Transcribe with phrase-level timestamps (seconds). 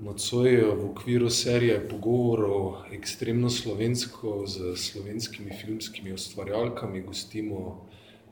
[0.00, 7.86] Nocoj v okviru serije pogovorov ekstremno slovensko z slovenskimi filmskimi ustvarjalkami gostimo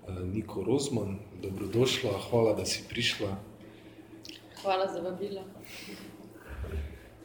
[0.08, 1.18] eh, Niko Rozman.
[1.42, 3.36] Dobrodošla, hvala, da si prišla.
[4.62, 5.44] Hvala za vabilo.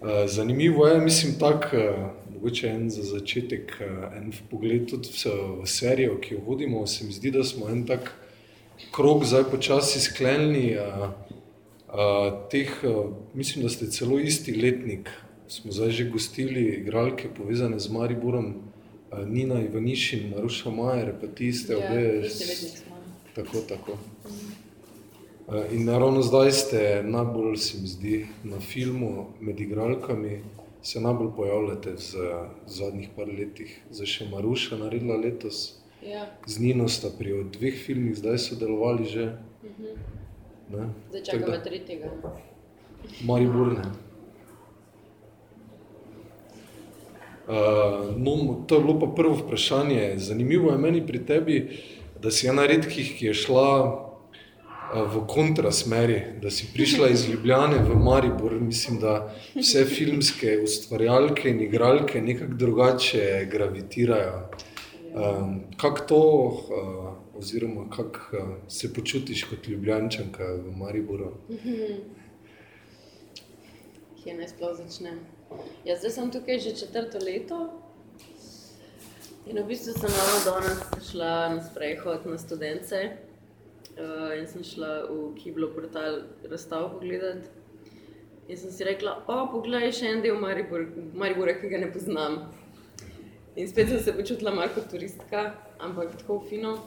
[0.02, 3.82] Eh, zanimivo je, mislim, tako, eh, mogoče en za začetek,
[4.16, 5.10] en pogled tudi
[5.64, 6.88] v serijo, ki jo vodimo.
[6.88, 8.14] Se mi zdi, da smo en tak
[8.92, 10.78] krog zdaj počasi sklenili.
[12.50, 12.70] Teh,
[13.34, 15.10] mislim, da ste celo isti letnik.
[15.48, 18.54] Smo zdaj že gostili igralke povezane z Mariborom,
[19.28, 22.30] Nina Ivanišin, Maruša Majer, pa ti ste Ja, obe.
[22.30, 22.96] smo.
[23.36, 23.98] Tako, tako.
[25.72, 30.42] In naravno zdaj ste najbolj, se mi zdi, na filmu med igralkami,
[30.82, 32.00] se najbolj pojavljate v
[32.68, 33.82] zadnjih par letih.
[33.92, 35.74] Zdaj še Maruša naredila letos,
[36.06, 39.34] Ja, z Nino sta pri dveh filmih zdaj sodelovali že.
[40.70, 40.90] Ne?
[41.10, 42.12] zdaj čakamo da- tretjega.
[43.24, 43.84] Maribor ne.
[47.48, 47.54] Uh,
[48.18, 50.14] no, to je bilo pa prvo vprašanje.
[50.18, 51.80] Zanimivo je meni pri tebi,
[52.22, 57.80] da si ena redkih, ki je šla uh, v kontrasmeri, da si prišla iz Ljubljane
[57.88, 58.58] v Maribor.
[58.60, 64.50] Mislim, da vse filmske ustvarjalke in igralke nekako drugače gravitirajo.
[65.16, 71.32] Um, kako to, uh, oziroma kako uh, se počutiš kot ljubljančanka v Mariboru?
[74.24, 75.20] Kje naj sploh začnem?
[75.86, 77.84] Ja, zdaj sem tukaj že četrto leto.
[79.48, 85.08] In v bistvu sem ravno danes šla na sprehod na študence uh, in sem šla
[85.08, 87.48] v Kiblo portal razstav pogledat.
[88.48, 92.38] In sem si rekla, o, poglej, še en del Maribor, Maribora, ki ga ne poznam.
[93.60, 95.50] In spet sem se počutila malo kot turistka,
[95.84, 96.78] ampak tako fino.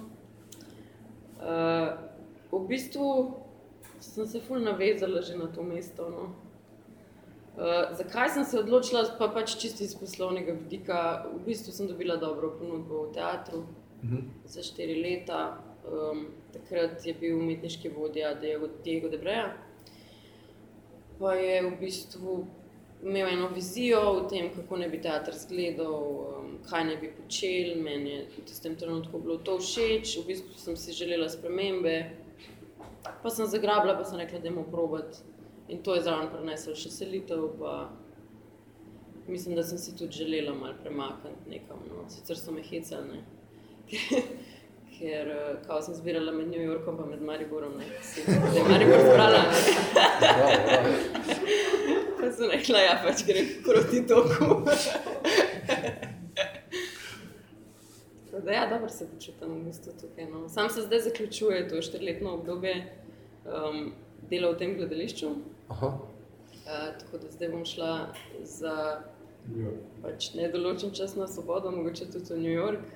[1.41, 1.97] Uh,
[2.53, 3.35] v bistvu
[4.01, 6.09] sem se ful navezala že na to mesto.
[6.09, 6.23] No.
[7.57, 11.27] Uh, zakaj sem se odločila, pa pač čisto iz poslovnega vidika.
[11.35, 13.65] V bistvu sem dobila dobro ponudbo v teatru
[14.03, 14.31] Mhm.
[14.45, 15.61] za štiri leta.
[15.85, 18.35] Um, takrat je bil umetniški vodja
[18.85, 19.57] Diego Debreja.
[21.19, 22.47] Pa je v bistvu
[23.03, 27.83] imel eno vizijo o tem, kako naj bi teater izgledal, um, kaj naj bi počel.
[27.83, 32.11] Meni je v tistem trenutku bilo to všeč, v bistvu sem si želela spremembe.
[33.23, 35.23] Pa sem zagrabila, pa sem rekla, da je provat.
[35.69, 37.49] In to je zraven prenesel še selitev.
[37.59, 37.89] Pa
[39.29, 41.79] mislim, da sem si tudi želela malo premakniti nekam.
[41.89, 42.09] No.
[42.11, 43.23] Sicer so me hecali,
[44.99, 47.79] ker eh, kao sem zbirala med New Yorkom in Mariborom.
[47.79, 47.85] Ne.
[48.03, 49.45] Si, da je Maribor zbrala.
[52.31, 54.63] Pa sem rekla, ja, pač grem proti toku.
[58.45, 60.29] Da, ja, dobro se počutim v bistvu tukaj.
[60.31, 60.45] No.
[60.49, 62.77] Sam se zdaj zaključuje to štiriletno obdobje
[63.43, 63.91] um,
[64.31, 65.33] dela v tem gledališču.
[65.75, 65.89] Aha.
[65.89, 68.15] Uh, tako da zdaj bom šla
[68.47, 68.77] za
[69.57, 69.73] Ja.
[70.03, 72.87] pač nedoločen čas na svobodo, mogoče tudi v New York.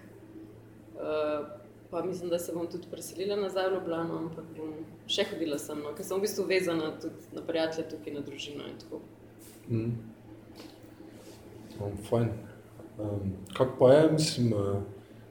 [0.94, 1.48] Uh,
[1.90, 4.78] pa mislim, da se bom tudi preselila nazaj v Ljubljano, ampak bom
[5.10, 8.70] še hodila sem, no, ker sem v bistvu vezana tudi na prijatelje tukaj, na družino
[8.70, 9.02] in tako.
[9.70, 9.92] Mm.
[11.80, 12.28] Um, fajn.
[12.98, 14.82] Um, kako pa je, mislim, uh,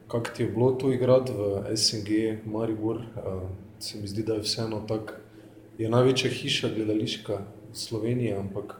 [0.07, 2.09] kako ti je bilo to igrati v SNG
[2.45, 2.95] Maribor?
[2.95, 3.49] Uh,
[3.79, 5.13] se mi zdi, da je vseeno tako,
[5.77, 7.33] je največja hiša gledališka
[7.71, 8.75] v Sloveniji, ampak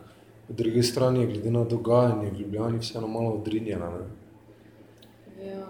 [0.47, 3.89] po drugi strani je glede na dogajanje v Ljubljani vseeno malo odrinjena.
[3.89, 4.05] Ne?
[5.47, 5.67] Ja.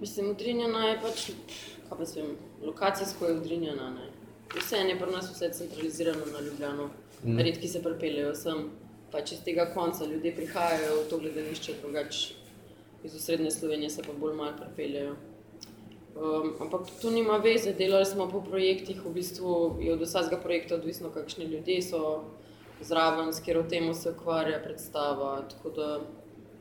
[0.00, 1.30] Mislim, udrinjena je pač,
[1.88, 3.90] kaj pa se vem, lokacijsko je udrinjena.
[3.90, 4.10] Ne.
[4.56, 6.90] Vse je pri nas vse centralizirano na Ljubljano.
[7.24, 7.38] Mm.
[7.38, 8.66] Redki se pripeljejo sem,
[9.12, 12.34] pač iz tega konca ljudje prihajajo v to gledališče, drugače
[13.04, 15.16] iz osrednje Slovenije se pa bolj malo pripeljejo.
[16.16, 20.74] Um, ampak to nima veze, delali smo po projektih, v bistvu je od vsakega projekta
[20.74, 22.02] odvisno, kakšni ljudje so
[22.80, 25.42] zraven, s katero temo se ukvarja predstava.
[25.50, 26.00] Tako da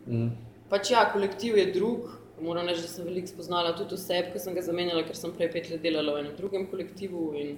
[0.07, 0.29] Mm.
[0.69, 2.09] Pač ja, kolektiv je drug.
[2.41, 5.49] Moram reči, da sem veliko spoznala tudi oseb, ki sem ga zamenjala, ker sem prej
[5.53, 7.29] pet let delala v enem drugem kolektivu.
[7.39, 7.55] In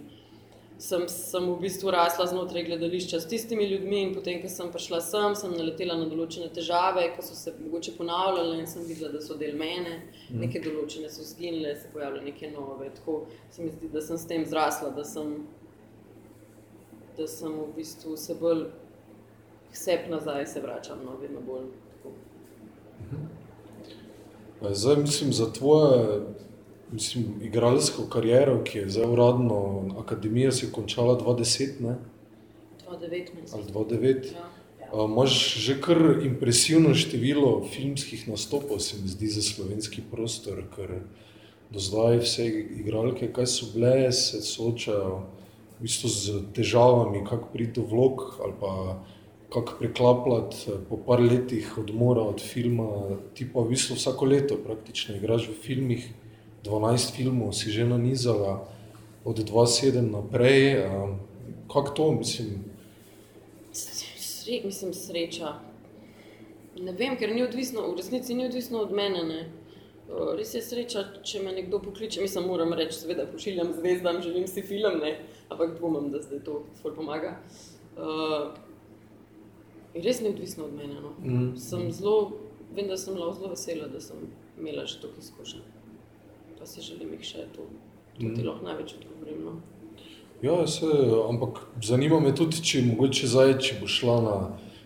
[0.77, 4.99] sem, sem v bistvu rasla znotraj gledališča s tistimi ljudmi, in potem, ko sem prišla
[5.01, 9.21] sem, sem naletela na določene težave, ki so se mogoče ponavljale in sem videla, da
[9.23, 10.39] so del mene, mm.
[10.43, 12.91] neke določene so zginile, se pojavljajo neke nove.
[12.99, 13.19] Tako
[13.49, 15.33] se mi zdi, da sem s tem zrasla, da sem,
[17.17, 18.67] da sem v bistvu se bolj
[19.73, 21.71] sep nazaj, se vračam, no, vedno bolj.
[21.95, 22.13] Tako.
[24.61, 26.21] A Zdaj mislim za tvoje
[26.91, 29.59] mislim, igralsko kariero, ki je zdaj uradno,
[29.99, 31.97] akademija se je končala 2010 ne?
[32.89, 33.53] 2019.
[33.53, 34.33] ali 2009.
[34.33, 34.49] Ja.
[34.93, 41.01] A, Imaš že kar impresivno število filmskih nastopov, se mi zdi, za slovenski prostor, ker
[41.71, 42.47] do zdaj vse
[42.79, 45.17] igralke, kaj so bile, se soočajo
[45.77, 49.03] v bistvu z težavami, kako priti do vlog ali pa
[49.53, 53.17] kako preklapljati eh, po par letih odmora od filma.
[53.33, 56.07] Ti pa v bistvu vsako leto praktično igraš v filmih,
[56.63, 58.67] 12 filmov si že nanizala
[59.25, 60.87] od 2-7 naprej.
[61.67, 62.63] Kako to, mislim?
[63.71, 65.59] Sre, mislim, sreča.
[66.79, 69.23] Ne vem, ker ni odvisno, v resnici ni odvisno od mene.
[69.23, 69.41] Ne.
[70.07, 72.21] Res je sreča, če me nekdo pokliče.
[72.23, 75.17] Mislim, moram reči, seveda, pošiljam zvezdam, želim si film, ne.
[75.49, 77.37] ampak dvomim, da zdaj to svoj pomaga.
[77.97, 78.53] Uh,
[79.93, 81.01] res ni odvisno od mene.
[81.01, 81.11] No.
[81.19, 81.57] Mm.
[81.59, 82.37] Sem zelo,
[82.75, 84.29] vem, da sem zelo vesela, da sem
[84.59, 85.76] imela že toliko izkušenj.
[86.59, 87.67] Pa si želim jih še to,
[88.19, 88.45] to mm.
[88.45, 89.43] lahko največ odgovorim.
[89.45, 89.57] No.
[90.41, 90.85] Ja, se,
[91.29, 94.37] ampak zanima me tudi, če mogoče zdaj, če bo šla na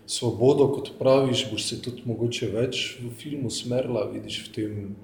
[0.07, 4.95] svobodo, kot praviš, boš se tudi mogoče več v filmu smerla, vidiš v tem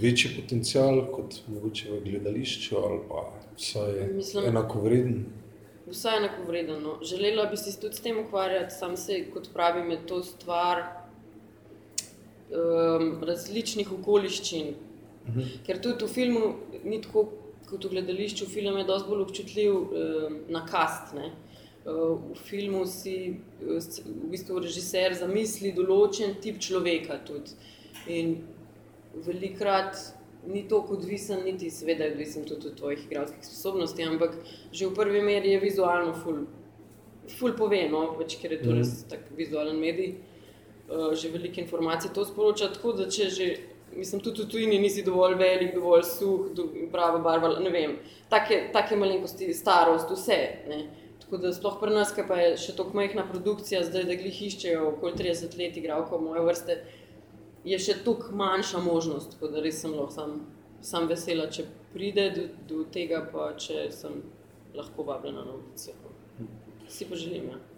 [0.00, 3.24] večji potencial kot mogoče v gledališču ali pa
[3.56, 5.24] vsaj Mislim, enako vreden.
[5.90, 6.82] Vsaj enako vreden.
[6.82, 6.98] No.
[7.02, 10.82] Želela bi se tudi s tem ukvarjati, sam se, kot pravim, je to stvar
[12.50, 14.74] um, različnih okoliščin.
[15.30, 15.62] Mhm.
[15.66, 16.54] Ker tudi v filmu
[16.84, 17.28] ni tako
[17.70, 21.14] kot v gledališču, film je dosti bolj občutljiv um, na kast.
[21.14, 21.30] Ne.
[21.84, 23.78] Uh, v filmu si v
[24.32, 27.20] bistvu režiser zamisli določen tip človeka.
[27.26, 27.54] Tudi.
[28.10, 28.40] In
[29.26, 29.96] velikrat
[30.46, 34.36] ni toliko odvisen, niti seveda je odvisen tudi od tvojih igralskih sposobnosti, ampak
[34.72, 36.46] že v prvi meri je vizualno ful,
[37.38, 39.10] ful poveno, pač, ker je to res mm.
[39.12, 40.14] tak vizualen medij,
[40.88, 43.50] uh, že veliko informacij to sporoča, tako da če že,
[43.96, 47.96] mislim, tudi v tujini nisi dovolj velik, dovolj suh, do, prava barva, ne vem,
[48.30, 50.80] take, take malenkosti, starost, vse, ne.
[51.20, 54.40] Tako da sploh pri nas, ki pa je še tako majhna produkcija, zdaj da glih
[54.48, 56.78] iščejo okoli 30 let igralko moje vrste,
[57.64, 60.38] je še toliko manjša možnost, da res sem lahko sam,
[60.82, 64.22] sam vesela, če pride do, do tega, pa če sem
[64.74, 65.94] lahko vabljena na audicijo.
[66.90, 67.52] Si pa želim.
[67.52, 67.69] Ja.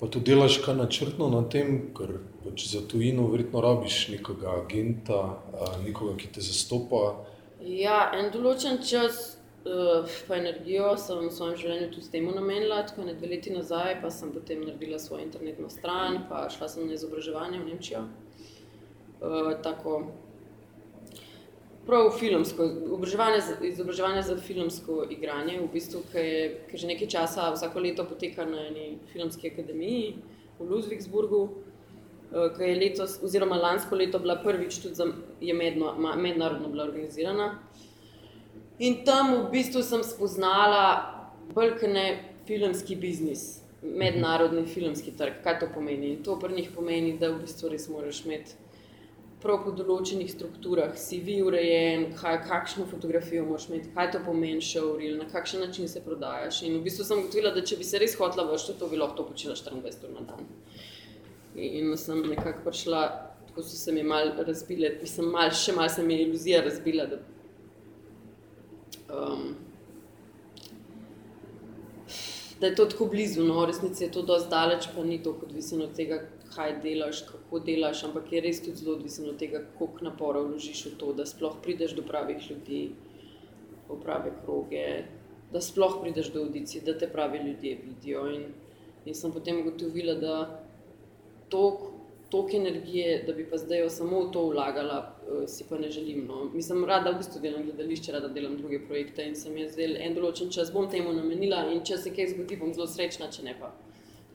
[0.00, 5.20] Pa tu delaš kaj načrtno na tem, ker pač za tujino verjetno rabiš nekoga agenta,
[5.84, 7.02] nekoga, ki te zastopa.
[7.60, 9.36] Ja, en določen čas.
[9.60, 13.98] Uh, pa energijo sem v svojem življenju tudi temu namenila, tako ne dve leti nazaj,
[14.00, 18.06] pa sem potem naredila svojo internetno stran, pa šla sem na izobraževanje v Nemčijo.
[19.20, 20.06] Eh, tako
[21.86, 27.50] prav filmsko, izobraževanje, izobraževanje za filmsko igranje, v bistvu, ki je ki že nekaj časa,
[27.54, 30.14] vsako leto poteka na eni filmski akademiji
[30.58, 35.08] v Ludwigsburgu, uh, ki je letos, oziroma lansko leto, bila prvič tudi za,
[35.40, 37.54] je medno, mednarodno bila organizirana.
[38.78, 40.84] In tam v bistvu sem spoznala
[41.54, 45.42] brkne filmski biznis, mednarodni filmski trg.
[45.44, 46.16] Kaj to pomeni?
[46.24, 48.56] To pri njih pomeni, da v bistvu res moraš imeti
[49.40, 54.60] prav po določenih strukturah, si vi urejen, kaj, kakšno fotografijo moraš imeti, kaj to pomeni
[54.64, 56.60] še uril, na kakšen način se prodajaš.
[56.68, 59.24] In v bistvu sem gotovila, da če bi se res hotla vršiti, to bi lahko
[59.30, 60.50] počela 24 ur na dan.
[61.56, 63.00] In sem nekako prišla,
[63.48, 67.08] tako so se mi mal razbile, mislim, mal, še mal se mi je iluzija razbila,
[67.10, 67.22] da,
[69.16, 69.54] um,
[72.60, 75.32] da je to tako blizu, no, v resnici je to dosti daleč, pa ni to
[75.48, 76.20] odvisno od tega,
[76.54, 80.86] kaj delaš, kako delaš, ampak je res tudi zelo odvisno od tega, koliko napora vložiš
[80.86, 82.80] v to, da sploh prideš do pravih ljudi,
[83.88, 84.86] v prave kroge,
[85.52, 88.26] da sploh prideš do audicije, da te pravi ljudje vidijo.
[88.30, 88.44] In,
[89.04, 90.34] in sem potem ugotovila, da
[91.48, 96.26] toliko energije, da bi pa zdaj samo v to vlagala, uh, si pa ne želim.
[96.26, 96.44] No.
[96.54, 100.14] Mislim, rada v bistvu delam gledališče, rada delam druge projekte in sem jaz zdaj en
[100.14, 103.56] določen čas bom temu namenila in če se kaj zgodi, bom zelo srečna, če ne
[103.58, 103.72] pa.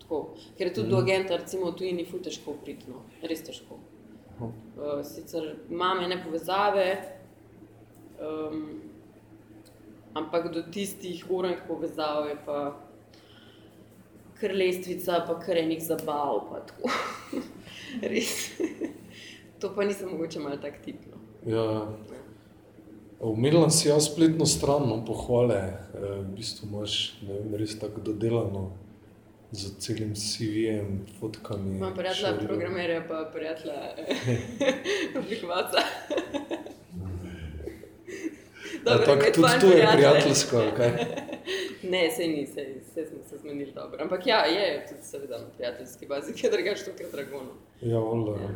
[0.06, 0.36] Tako.
[0.58, 0.92] Ker je tudi mm.
[0.92, 3.02] do agenta, recimo, tu in tu težko priti, no.
[3.26, 3.80] res težko.
[4.38, 6.90] Uh, sicer imamo ene povezave,
[8.22, 8.82] um,
[10.14, 12.60] ampak do tistih urank povezav je pa
[14.40, 16.54] kar lestvica, pa kar enih zabav.
[18.14, 18.62] res.
[19.60, 21.02] to pa nisem mogoče malo tak tip.
[21.10, 21.18] No.
[21.50, 21.88] Ja.
[23.26, 25.62] Umirila si jaz spletno stran, no, pohvale,
[25.96, 28.68] e, v bistvu imaš ne vem, res tako dodelano
[29.52, 31.78] z celim CV-jem, fotkami.
[31.78, 33.96] Imam prijatelja, programerja, pa prijatelja,
[35.20, 35.78] oblikovalca.
[38.86, 40.58] Ampak tudi to je prijateljsko.
[41.92, 44.04] ne, se ni, se, se smo se zmenili dobro.
[44.04, 47.52] Ampak ja, je tudi seveda na prijateljski bazi, ki je drugače tukaj dragono.
[47.82, 48.38] Ja, vola.
[48.42, 48.50] Ja.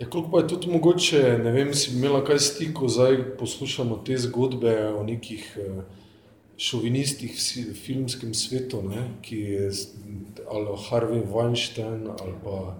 [0.00, 4.18] Ja, koliko pa je tudi mogoče, ne vem, si imela kaj stikov, zdaj poslušamo te
[4.20, 5.80] zgodbe o nekih eh,
[6.58, 7.34] šovinistih
[7.70, 9.70] v filmskem svetu, ne, ki je
[10.50, 12.76] ali Harvey Weinstein ali pa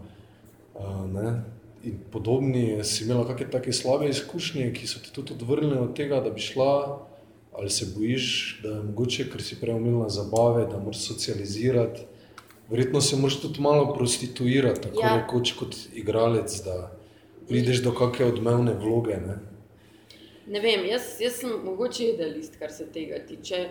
[1.12, 1.42] ne,
[1.84, 6.20] in podobni, si imela kakšne take slabe izkušnje, ki so te tudi odvrnile od tega,
[6.20, 6.98] da bi šla,
[7.56, 12.04] ali se bojiš, da je mogoče, ker si prej omenila zabave, da moraš socializirati.
[12.70, 15.16] Verjetno se moraš tudi malo prostituirati, tako Ja.
[15.16, 16.90] rekoč kot igralec, da
[17.48, 19.16] prideš do kakšne odmevne vloge.
[19.16, 19.38] Ne?
[20.46, 23.64] Ne vem, jaz, jaz sem mogoče idealist, kar se tega tiče.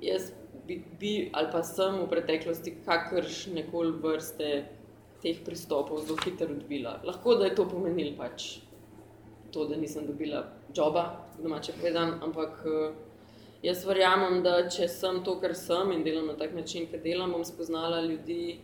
[0.00, 0.30] Jaz
[0.66, 4.50] bi, bi ali pa sem v preteklosti kakršne koli vrste
[5.22, 7.00] teh pristopov zelo hitro odbila.
[7.04, 8.58] Lahko da je to pomenilo pač
[9.52, 10.44] to, da nisem dobila
[10.76, 11.04] joba,
[11.42, 12.94] domače povedan, ampak eh,
[13.62, 17.32] jaz verjamem, da če sem to, kar sem in delam na tak način, kot delam,
[17.32, 18.58] bom spoznala ljudi,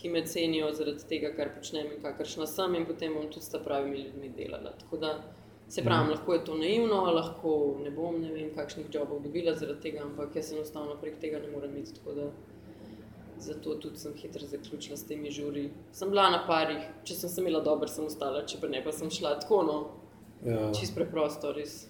[0.00, 3.62] ki me cenijo zaradi tega, kar počnem in kakršna sem, in potem bom tudi s
[3.64, 4.72] pravimi ljudmi delala.
[4.80, 5.18] Tako da
[5.70, 6.10] se pravi, Mhm.
[6.10, 7.50] lahko je to naivno, lahko
[7.80, 11.48] ne bom ne vem, kakšnih jobov dobila zaradi tega, ampak jaz enostavno prek tega ne
[11.48, 12.00] morem iti.
[13.38, 15.70] Zato tudi sem hitro zaključila s temi žuri.
[15.92, 18.92] Sem bila na parih, če sem se imela dobro, sem ostala, če pa ne, pa
[18.92, 19.78] sem šla tako, no,
[20.44, 20.72] Ja.
[20.72, 21.86] čist preprosto, res.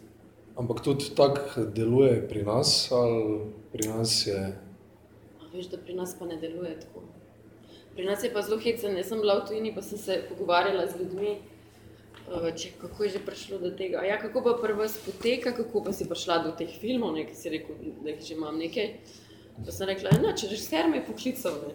[0.56, 3.40] Ampak tudi tako deluje pri nas, ali
[3.72, 4.38] pri nas je.
[5.40, 7.02] A veš, da pri nas pa ne deluje tako.
[7.94, 8.96] Pri nas je pa zelo hecen.
[8.96, 11.36] Jaz sem bila v tujini, pa sem se pogovarjala z ljudmi,
[12.56, 14.04] če, kako je že prišlo do tega.
[14.06, 17.50] Ja, kako pa prvo poteka, kako pa si prišla do teh filmov, ne, ki si
[17.50, 18.92] rekel, da jih že imam nekaj.
[19.64, 21.58] Pa sem rekla, da če režiser me je poklical.
[21.66, 21.74] Ne.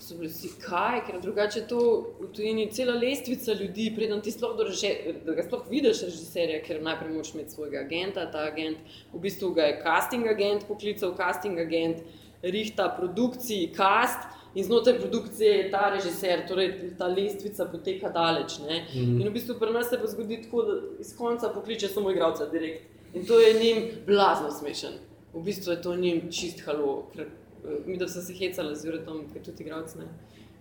[0.00, 1.80] So bili vsi kaj, ker drugače to
[2.20, 6.82] v tujini cela lestvica ljudi, preden ti sploh reže- da ga sploh vidiš režiserja, ker
[6.82, 8.78] najprej moraš imeti svojega agenta, ta agent,
[9.12, 12.04] v bistvu ga je casting agent poklical, casting agent
[12.42, 18.58] rihta produkciji, cast in znotraj produkcije je ta režiser, torej ta lestvica poteka daleč.
[18.68, 18.86] Ne?
[18.94, 19.20] Mhm.
[19.20, 22.46] In v bistvu pri nas se pa zgodi tako, da iz konca pokliče samo igralca
[22.46, 22.88] direkt.
[23.14, 24.96] In to je njim blazno smešen.
[25.34, 27.06] V bistvu je to njim čist halo.
[27.12, 30.08] Ker, eh, mi, da sem se hecala z Juretom, je tudi igralec, ne.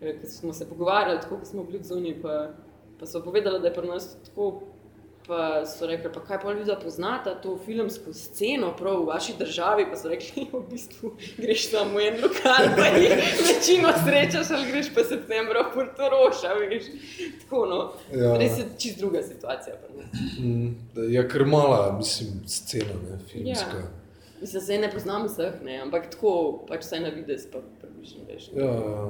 [0.01, 2.51] Eh, Ker smo se pogovarjali, tako kot smo bili zunaj, pa,
[2.99, 4.61] pa so povedali, da je pri nas tako.
[5.27, 9.86] Pa so rekli, pa kaj pa ljudje poznata to filmsko sceno, prav v vaši državi.
[9.89, 13.15] Pa so rekli, v bistvu greš samo v en lokal, pa jih
[13.48, 16.89] večino srečaš, ali greš pa septembra v Portoroša, veš.
[17.41, 17.79] Tako no.
[18.13, 18.36] Ja.
[18.38, 19.75] Res je čist druga situacija.
[19.98, 20.22] nas.
[20.39, 20.75] Mm,
[21.10, 23.77] je kar mala, mislim, scena, ne, filmska.
[23.77, 23.88] Ja.
[24.41, 28.51] Mislim, da ne poznam vseh, ne, ampak tako pač vsaj na videz, pa približno veš.
[28.53, 29.08] Ja, ja.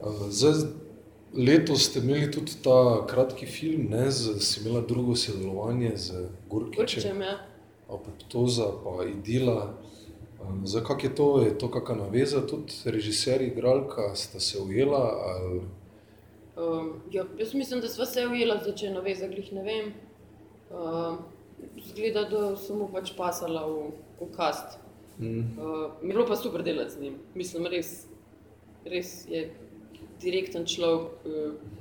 [0.00, 0.62] Uh, Zdaj,
[1.34, 6.86] letos ste imeli tudi ta kratki film, ne, z, si imela drugo sodelovanje z Gurkičem,
[6.86, 7.38] Kurčem, ja.
[7.88, 9.74] Apoptoza, pa Idila.
[10.40, 15.02] Um, Zdaj, kak je to, je to kakšna naveza, tudi režiser, igralka, sta se ujela,
[15.26, 15.60] ali
[16.56, 19.92] Um, ja, jaz mislim, da smo se ujeli, da če ne veš, glih ne vem.
[20.70, 21.16] Uh,
[21.86, 24.78] zgleda, da sem mu pač pasala v, v kast.
[25.18, 27.18] mm, Uh, mi je bilo pa super delati z njim.
[27.34, 28.06] Mislim, res,
[28.84, 29.46] res je
[30.22, 31.80] direkten človek, uh,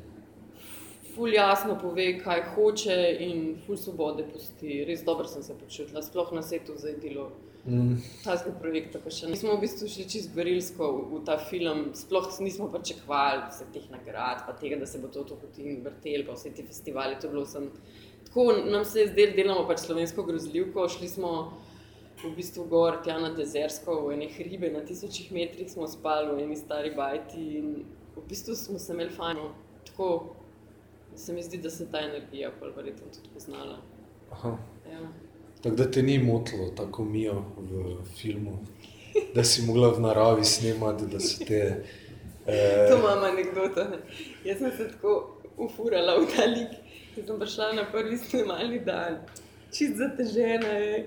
[1.19, 4.83] ful jasno pove, kaj hoče in ful svobode pusti.
[4.87, 7.29] Res dobro sem se počutila, sploh na svetu za delo.
[7.65, 9.33] mm, Tazga projekta pa še ne.
[9.35, 13.73] Mi smo v bistvu šli čist gorilsko v, v ta film, sploh nismo pričakovali vseh
[13.73, 17.19] teh nagrad, pa tega, da se bo to tako in vrtel, pa vse ti festivali.
[17.19, 17.67] To je bilo sem.
[18.29, 21.33] Tako nam se je zdelo, delamo pač slovensko grozljivko, šli smo
[22.23, 26.47] v bistvu gor, tja na dezersko, v enih ribe na tisočih metrih smo spali, v
[26.47, 27.71] eni stari bajti in
[28.15, 29.51] v bistvu smo se imeli fajno.
[29.85, 30.35] Tako
[31.15, 33.77] se mi zdi, da se ta energija pol verjetno tudi poznala.
[34.31, 34.57] aha.
[34.91, 34.99] Ja.
[35.61, 38.57] Tako da te ni motilo tako mijo v filmu,
[39.35, 41.63] da si mogla v naravi snemati, da so te.
[42.47, 43.83] Eh, To imam anekdoto.
[43.83, 43.97] ne.
[44.43, 46.71] Jaz sem se tako ufurala v ta lik,
[47.15, 49.19] ko sem prišla na prvi snemalni dan,
[49.71, 51.05] čist zatežena je.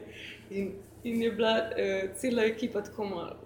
[0.50, 0.68] In,
[1.04, 3.36] in je bila uh, cela ekipa tako malo.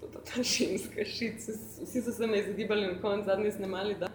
[0.00, 1.52] "Fuck, to je Ta ženska šica,
[1.82, 4.08] vsi so se me izogibali na koncu zadnji snemalni dan.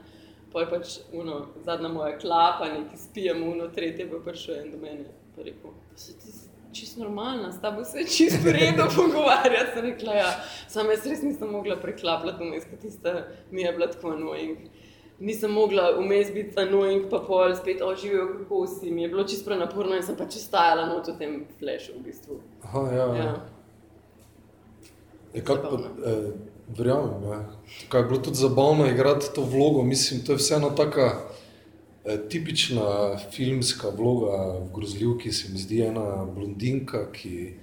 [0.54, 4.72] Pa je pač uno, zadnja moja klapa, neki spijemo, uno, tretje pa je prišel en
[4.72, 5.06] do mene.
[5.36, 8.52] Pa je rekel, "Pa se ti zdi čisto normalna, s tabo se je čisto v
[8.52, 9.72] redu pogovarjati.
[9.74, 10.32] Sem rekla, ja,
[10.68, 14.58] sam jaz res nisem mogla preklapljati vmes, ker tista mi je bila tako annoying.
[15.20, 18.92] Nisem mogla vmes biti annoying, pa pol spet oživijo, kako si.
[18.92, 22.40] Mi je bilo čisto prenaporno in sem pač stajala not v tem flashu v bistvu.
[22.64, 23.16] aha, ja, ja.
[23.16, 23.34] Ja.
[25.34, 26.32] Je kak pa, eh,
[26.70, 27.40] verjamem, ja.
[27.82, 29.84] Tako je bilo tudi zabavno igrati to vlogo.
[29.84, 31.20] Mislim, to je vseeno taka
[32.06, 32.84] eh, tipična
[33.32, 37.54] filmska vloga v grozljivki, se mi zdi ena blondinka, ki,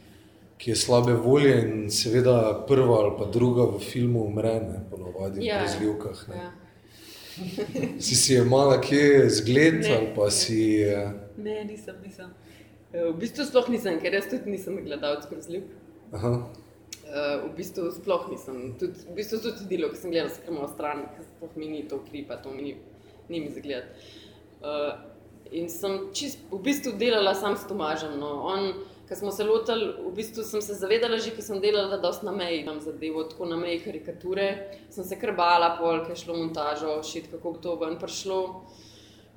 [0.57, 2.37] ki je slabe volje in seveda
[2.67, 5.61] prva ali pa druga v filmu umre, ne, ponovadi Ja, v ja.
[5.63, 6.29] grozljivkah.
[6.29, 6.37] Ne.
[6.37, 6.51] Ja.
[7.99, 9.97] Si si je mala kje zgled Ne.
[9.97, 10.83] ali pa si...
[10.83, 12.27] eh, Ne, nisem, nisem.
[12.93, 15.65] Eh, V bistvu sploh nisem, ker jaz tudi nisem gledalec grozljivk.
[16.13, 16.35] Aha,
[17.11, 21.09] Uh, v bistvu sploh nisem, tudi, v bistvu tudi delo, ki sem gledal, samo stran,
[21.17, 22.75] ker sploh mi ni to kripa, to mi ni,
[23.27, 23.89] ni mi zgled.
[24.63, 24.95] Uh,
[25.51, 28.15] in sem čist, v bistvu delala sam s Tomažem.
[28.21, 28.31] No.
[28.47, 28.71] On,
[29.09, 32.35] ko smo se lotili, v bistvu sem se zavedala že, ker sem delala dosti na
[32.37, 34.47] meji, tam zadevo, tako na meji karikature.
[34.95, 38.39] Sem se krbala, pol, ker je šlo montažo, šit, kako bi to ven prišlo.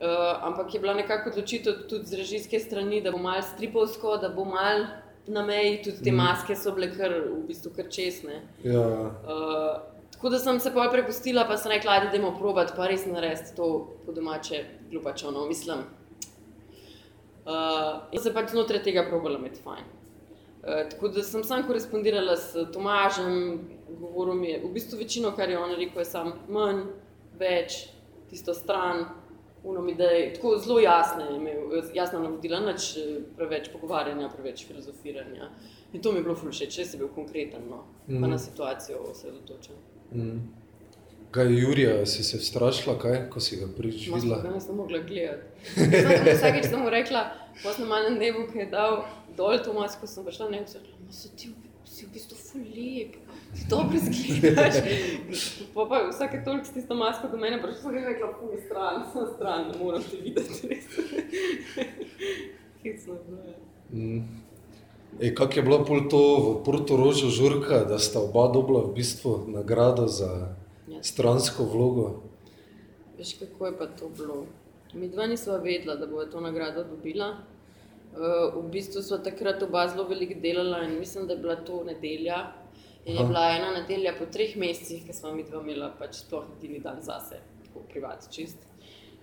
[0.04, 4.30] Uh, ampak je bila nekako odločitev tudi z režijske strani, da bo mal stripovsko, da
[4.30, 4.86] bo mal
[5.28, 6.18] na meji, tudi te Mhm.
[6.18, 8.42] maske so bile kar, v bistvu kar česne.
[8.64, 12.88] Ja, Uh, tako da sem se pa prepustila, pa sem rekla, da idemo provat, pa
[12.88, 13.68] res narediti to
[14.06, 15.80] po domače glupačovno, mislim.
[17.46, 17.52] Uh,
[18.12, 19.84] in se pač znotraj tega probala imeti fajn.
[20.64, 23.60] Uh, tako da sem sam korespondirala s Tomažem,
[24.00, 26.86] govoril mi je v bistvu večino, kar je on rekel, je sam manj,
[27.40, 27.90] več,
[28.30, 29.06] tisto stran,
[29.64, 31.56] unom idej, tako zelo jasne, je imel
[31.94, 33.04] jasna navodila, nič eh,
[33.38, 35.50] preveč pogovarjanja, preveč filozofiranja.
[35.94, 37.78] In to mi je bilo všeč, res je bil konkreten, no,
[38.08, 38.30] pa Mhm.
[38.30, 39.76] na situacijo osredotočen.
[40.12, 40.42] mm.
[41.32, 44.42] Kaj, Jurija, si se strašila, kaj, ko si ga prvič videla?
[44.42, 45.44] ga nisem mogla gledati.
[45.74, 47.24] Sem Vsakeč sem mu rekla,
[47.64, 49.02] posebno na dnevu, ki je dal
[49.36, 52.62] dol to masko, sem prišla in rekla, "Ma, so ti v- si v bistvu ful
[52.62, 53.16] lep,
[53.56, 54.76] ti dobro izgledaš.
[55.74, 59.04] Pa pa vsake toliko s tisto masko do mene, prišla sem in rekla, fuj stran,
[59.14, 60.68] sem stran, ne moram te videti
[62.84, 63.56] je bilo, ja.
[63.92, 64.44] Mm.
[65.22, 68.94] E, kak je bila pol to v Porto Rožu žurka, da sta oba dobila v
[68.94, 70.56] bistvu nagrado za
[70.88, 71.04] Ja.
[71.04, 72.24] stransko vlogo?
[73.18, 74.46] Veš, kako je pa to bilo?
[74.94, 77.38] Mi dva nisva vedela, da bo to nagrado dobila.
[78.14, 81.84] Uh, v bistvu smo takrat oba zelo veliko delala in mislim, da je bila to
[81.84, 82.44] nedelja.
[83.06, 86.46] In je bila ena nedelja po treh mesecih, ki smo mi dva imela pač sploh
[86.58, 88.62] edini dan zase, tako privat čist.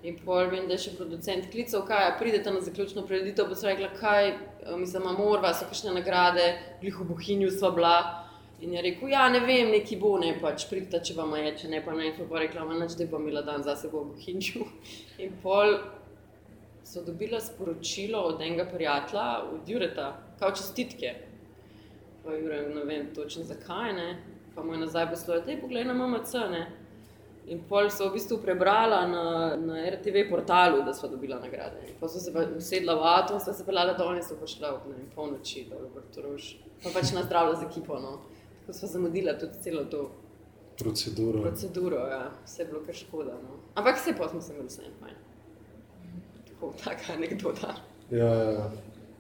[0.03, 3.69] In pol vem, da je še producent klical, kaj pridete na zaključno prireditev, pa so
[3.69, 6.47] rekla, kaj, eh, mislim, morva, so kakšne nagrade,
[6.81, 7.97] glih v Bohinju sva bila.
[8.61, 11.69] In je rekel, ja, ne vem, neki bo, ne pač pridite, če vam je, če
[11.73, 12.11] ne pa ne.
[12.11, 14.67] In pa rekla, ma nič, da bo imela dan zase v Bohinju.
[15.25, 15.79] In pol
[16.93, 21.15] so dobila sporočilo od enega prijatelja, od Jureta, kao čestitke.
[22.25, 24.23] Pa Jure, ne vem točno zakaj, ne.
[24.55, 26.67] Pa mu je nazaj poslal, da je pogled na MMC, ne.
[27.47, 29.23] In pol so v bistvu prebrala na,
[29.57, 31.81] na RTV portalu, da so dobila nagrade.
[31.89, 34.91] In pa so se usedla v avto, so se pelala dol in so prišla ob
[34.91, 36.51] ne vem, polnoči dol v Portorož.
[36.83, 38.19] Pa pač nazdravila z ekipo, no.
[38.67, 40.11] Tako smo zamudila tudi celo to
[40.79, 41.43] Proceduro.
[41.43, 42.31] proceduro, ja.
[42.45, 43.59] Vse je bilo kar škoda, no.
[43.75, 45.19] Ampak vse pa smo se imeli vse fajn.
[46.61, 47.75] Tako, taka anekdota.
[48.11, 48.71] Ja, ja.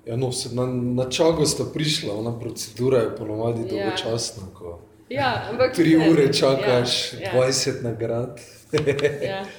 [0.06, 3.84] ja no, se na, na čago sta prišla, ona procedura je ponovadi Ja.
[3.84, 8.40] dolgočasna, ko Ja, ampak tri vse, ure čakaš, ja, 20 nagrad.
[9.22, 9.44] Ja.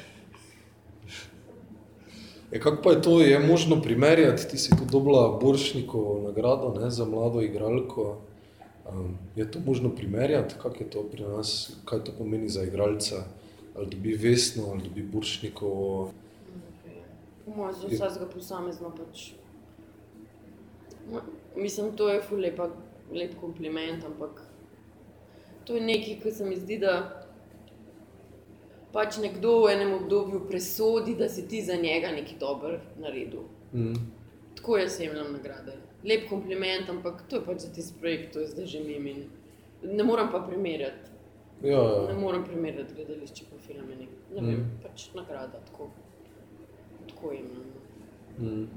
[2.51, 4.47] E, kako pa je to, je možno primerjati?
[4.47, 8.17] Ti si tu dobila Boršnikovo nagrado ne, za mlado igralko.
[8.89, 13.23] Um, je to možno primerjati, kako je to pri nas, kaj to pomeni za igralca?
[13.75, 16.11] Ali dobi Vesno, ali dobi Boršnikovo.
[17.45, 19.31] Po mojem, za vsakega posamezno pač.
[21.11, 21.21] No,
[21.55, 22.69] Mislim, to je ful lepa,
[23.11, 24.41] lep kompliment, ampak
[25.65, 26.93] to je nekaj, kar se mi zdi, da
[28.93, 33.43] pač nekdo v enem obdobju presodi, da si ti za njega nekaj dober naredil.
[33.73, 33.93] Mm.
[34.55, 35.75] Tako jaz jemljem nagrade.
[36.03, 39.27] Lep kompliment, ampak to je pač za tisti projekt, to je zdaj že mimi.
[39.83, 41.09] Ne morem pa primerjati.
[41.63, 42.19] Ja, Ne ja.
[42.19, 43.95] morem primerjati gledališče pa filme.
[43.95, 44.79] Ne, ne vem, Mm.
[44.83, 45.89] pač nagrada tako.
[47.21, 47.63] Tako jemljem.
[48.39, 48.45] no.
[48.45, 48.67] Mm.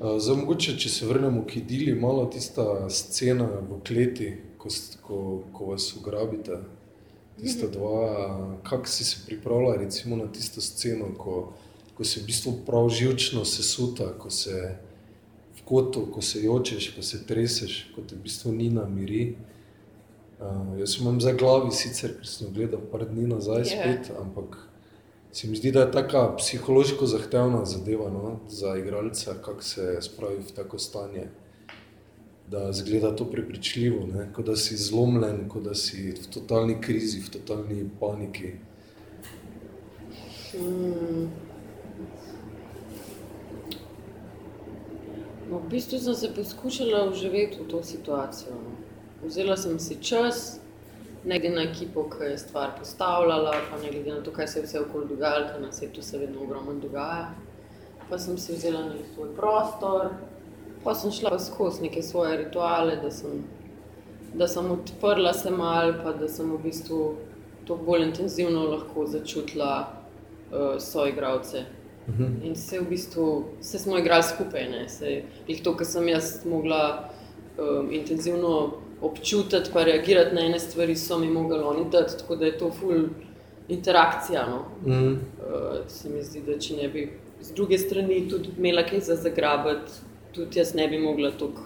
[0.00, 4.68] Uh, Zdaj, mogoče, če se vrnemo k idili, malo tista scena v kleti, ko,
[5.02, 5.20] ko,
[5.52, 6.58] ko vas ugrabite,
[7.40, 11.52] tista dva, kako si se pripravljala recimo na tisto sceno, ko,
[11.94, 14.76] ko se v bistvu prav živčno sesuta, ko se
[15.56, 19.36] v kotu, ko se jočeš, ko se treseš, ko te v bistvu ni na miri.
[20.40, 23.72] Uh, jaz imam zdaj glavi sicer, ker sem gledal par dni nazaj Je.
[23.72, 24.58] spet, ampak
[25.32, 30.38] se mi zdi, da je taka psihološko zahtevna zadeva no, za igralca, kako se spravi
[30.38, 31.28] v tako stanje.
[32.50, 34.28] Da zgleda to prepričljivo, ne?
[34.32, 38.52] kot da si zlomljen, kot da si v totalni krizi, v totalni paniki.
[40.54, 41.26] Mm.
[45.50, 48.54] No, v bistvu sem se poskušala vživeti v to situacijo.
[48.54, 48.72] No.
[49.26, 50.60] Vzela sem si čas,
[51.26, 54.58] ne glede na ekipo, ki je stvar postavljala, pa ne glede na to, kaj se
[54.58, 57.30] je vse okoli dogajalo, ker na svetu se vedno ogromno dogaja.
[58.10, 60.10] Pa sem si vzela nek svoj prostor,
[60.84, 63.42] pa sem šla skozi neke svoje rituale, da sem,
[64.34, 67.16] da sem odprla se mal, pa da sem v bistvu
[67.66, 71.64] to bolj intenzivno lahko začutila uh, soigravce.
[72.08, 72.42] Mhm.
[72.42, 76.44] In se v bistvu, se smo igrali skupaj, ne, se jih to, kar sem jaz
[76.46, 77.10] mogla
[77.58, 82.46] um, intenzivno občutiti, pa reagirati na ene stvari, so mi mogli oni dati, tako da
[82.46, 83.04] je to ful
[83.68, 84.46] interakcija.
[84.48, 84.64] No.
[84.92, 85.12] Mm.
[85.12, 85.18] Uh,
[85.88, 89.92] se mi zdi, da če ne bi z druge strani tudi imela kaj za zagrabiti,
[90.32, 91.62] tudi jaz ne bi mogla toliko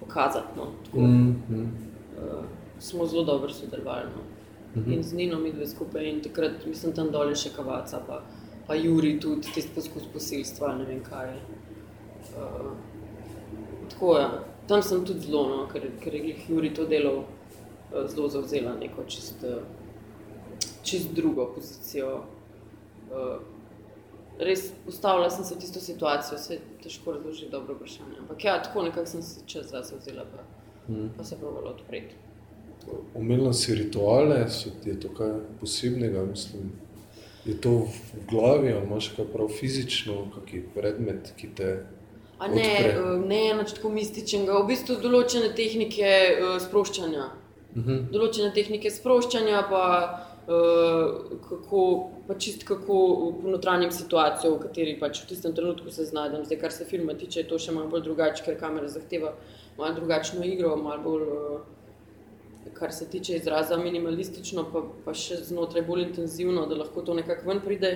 [0.00, 0.56] pokazati.
[0.56, 0.66] No.
[0.84, 1.36] Tako, Mm.
[1.50, 1.70] Mm.
[2.18, 2.44] uh,
[2.78, 4.08] smo zelo dobro sodelovali.
[4.16, 4.22] No.
[4.80, 4.92] Mhm.
[4.92, 8.22] In z Nino mi dve skupaj in takrat mislim tam dol je še kavaca, pa,
[8.66, 11.30] pa Juri tudi tisti poskus posilstva, ne vem kaj.
[12.36, 12.72] Uh,
[13.90, 14.26] tako je.
[14.68, 19.04] Tam sem tudi zelo, no, ker, ker je Juri to delal uh, zelo zauzela neko
[19.08, 19.62] čist, uh,
[20.84, 22.18] čist drugo pozicijo.
[23.08, 23.38] Uh,
[24.38, 28.20] res postavila sem se v tisto situacijo, se je težko razložiti dobro vprašanje.
[28.20, 30.44] Ampak ja, tako nekako sem se čas zase vzela, pa,
[30.88, 31.10] Mm.
[31.16, 32.14] pa se pravila odpreti.
[33.14, 36.70] Omenila si rituale, so, je to kaj posebnega, mislim.
[37.44, 41.68] Je to v glavi, ali imaš kaj prav fizično, kakšen predmet, ki te.
[42.38, 42.94] A ne, Odpre.
[42.94, 47.30] eh, ne nič tako mističnega, v bistvu določene tehnike eh, sproščanja.
[47.74, 48.10] Mhm.
[48.14, 49.84] Določene tehnike sproščanja, pa
[50.48, 51.82] eh, kako,
[52.28, 52.98] pa čist kako
[53.42, 56.44] ponotranjim situacijo, v kateri pač v tistem trenutku se znajdem.
[56.46, 59.34] Zdaj, kar se filma tiče, je to še malo bolj drugače, ker kamera zahteva
[59.78, 65.82] malo drugačno igro, malo bolj, eh, kar se tiče izraza, minimalistično, pa, pa še znotraj
[65.82, 67.92] bolj intenzivno, da lahko to nekako ven pride.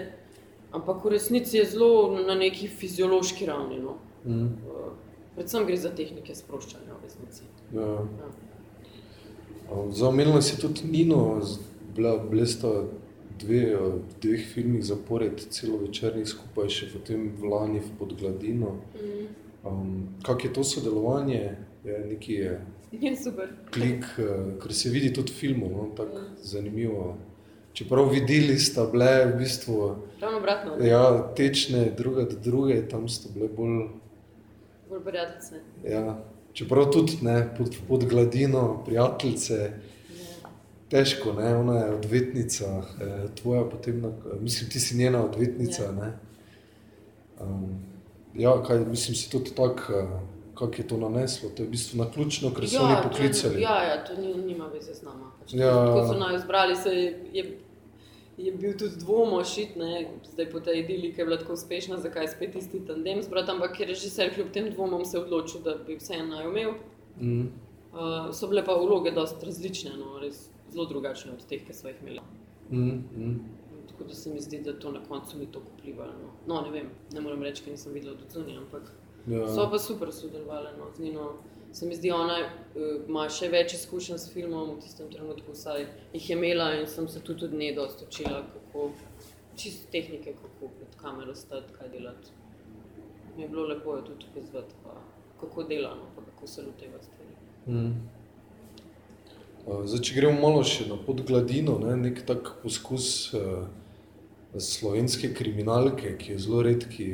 [0.72, 3.78] Ampak v resnici je zelo na neki fiziološki ravni.
[3.78, 3.98] No.
[4.24, 4.92] Uh,
[5.34, 7.46] predvsem gre za tehnike sproščanja v resnici.
[7.74, 7.92] Ja.
[8.20, 8.30] Ja.
[9.90, 11.40] Zamenjala si tudi Nino,
[11.96, 12.70] bila, bile sta
[13.40, 18.76] dve, v dveh filmih zapored, celo večernih skupaj, še potem v Lani v Podgladino.
[18.94, 19.26] Mm.
[19.62, 19.90] Um,
[20.26, 22.60] Kako je to sodelovanje, je neki je
[22.92, 23.48] Je super.
[23.70, 27.16] klik, eh, ker se vidi tudi v filmu, no, tako zanimivo.
[27.72, 33.32] Čeprav videli sta bile v bistvu Ravno obratno, ja, tečne, druga do druge, tam sta
[33.32, 33.88] bile bolj.
[34.92, 35.60] Bolj prijateljce.
[35.86, 36.18] Ja,
[36.52, 40.48] čeprav tudi ne, pod, pod gladino, prijateljice, Ja.
[40.90, 42.66] težko, ne, ona je odvetnica,
[43.00, 45.82] eh, tvoja potem, na, mislim, ti si njena odvetnica.
[45.84, 45.92] Ja.
[45.92, 46.12] Ne.
[47.40, 47.80] Um,
[48.36, 50.06] ja, kaj, mislim, si tudi tako, eh,
[50.54, 53.62] kako je to naneslo, to je v bistvu na ključno, ker so oni to- poklicali.
[53.62, 55.32] Ja, ja, to ni, nima veze z nama.
[55.40, 55.72] Pač, Ja.
[55.86, 56.90] Ko so naj izbrali, se
[57.32, 57.58] je,
[58.44, 61.98] je, bil tudi dvom ošit, ne, zdaj po tej idili, ki je bila tako uspešna,
[62.02, 65.96] zakaj spet isti tandem zbrati, ampak je režiser kljub tem dvomom se odločil, da bi
[66.00, 66.74] vseeno naj imel.
[67.20, 67.48] Mm.
[67.92, 71.92] Uh, so bile pa vloge dosti različne, no, res zelo drugačne od teh, ki smo
[71.92, 72.24] jih imeli.
[72.70, 73.38] Mm, mm.
[73.90, 76.12] Tako da se mi zdi, da to na koncu ni tako vplivalo.
[76.22, 76.32] No.
[76.54, 78.92] no, ne vem, ne morem reči, ker nisem videla od zunaj, ampak
[79.26, 79.46] Ja.
[79.48, 81.32] so pa super sodelovali no, z Nino.
[81.72, 85.86] Se mi zdi, ona uh, ima še več izkušenj s filmom, v tistem trenutku vsaj
[86.12, 88.90] jih je imela in sem se tudi od nje dosta učila, kako
[89.56, 92.36] čisto tehnike, kako pred kamero stati, kaj delati.
[93.36, 94.96] Mi je bilo lepo jo tudi pozvati, pa
[95.40, 97.36] kako dela, no, pa kako se loteva stvari.
[97.66, 97.94] Mm.
[99.66, 103.08] Uh, Zdaj, če gremo malo še na podgladino, ne, nek tak poskus
[103.38, 103.64] uh,
[104.60, 107.08] slovenske kriminalke, ki je zelo redki,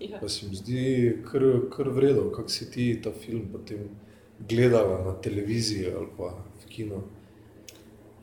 [0.00, 0.18] Ja.
[0.20, 0.82] pa se mi zdi
[1.30, 1.42] kar,
[1.76, 3.88] kar vredno, kako si ti ta film potem
[4.48, 6.28] gledala na televiziji ali pa
[6.62, 7.02] v kino.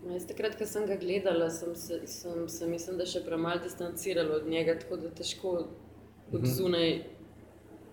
[0.05, 3.59] No, jaz takrat, ko sem ga gledala, sem se, sem se mislim, da še premalo
[3.63, 5.49] distancirala od njega, tako da težko
[6.31, 6.45] od Mhm.
[6.45, 7.03] zunaj,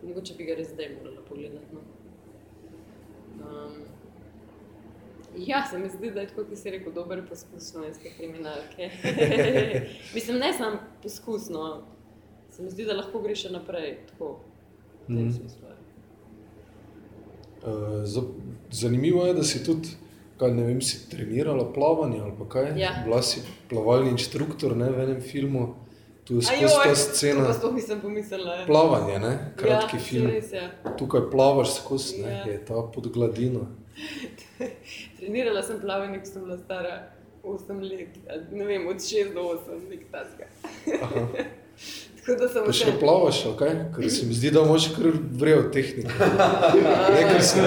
[0.02, 1.74] mogoče bi ga res zdaj morala pogledati.
[1.74, 1.80] No.
[3.40, 3.72] Um,
[5.38, 8.90] ja, se mi zdi, da je tako, kot si rekel, dober poskus slovenske kriminalke.
[10.14, 11.82] mislim, ne samo poskusno,
[12.52, 13.98] se mi zdi, da lahko greš še naprej.
[14.08, 14.36] Tako,
[15.02, 15.32] v tem Mhm.
[15.32, 15.62] smislu.
[15.62, 15.76] ja.
[17.64, 17.72] Uh,
[18.04, 18.22] za-
[18.72, 19.88] Zanimivo je, da si tudi,
[20.36, 22.72] kaj ne vem, si trenirala plavanje ali pa kaj.
[22.76, 22.90] Ja.
[23.04, 25.74] Bila si plavalni inštruktor ne, v enem filmu,
[26.24, 27.44] tu je skozi Ajoj, ta To scena.
[27.44, 28.54] pa sploh nisem pomislila.
[28.54, 28.66] ja.
[28.66, 29.32] Plavanje, ne?
[29.56, 30.26] kratki ja, film.
[30.28, 30.70] Res, ja.
[30.98, 32.30] Tukaj plavaš skozi, ne?
[32.30, 32.44] Ja.
[32.46, 33.66] je ta pod gladino.
[35.18, 36.94] Trenirala sem plavanje, ko sem bila stara
[37.44, 38.18] 8 let,
[38.52, 40.46] ne vem, od 6 do 8, nek taska.
[41.02, 41.10] Aha.
[41.10, 43.72] Tako da sem Pa še plavaš, okay?
[43.96, 45.08] ker se mi zdi, da imaš kar
[45.40, 46.12] vrejo tehniko.
[46.14, 47.64] Ne, ker sem,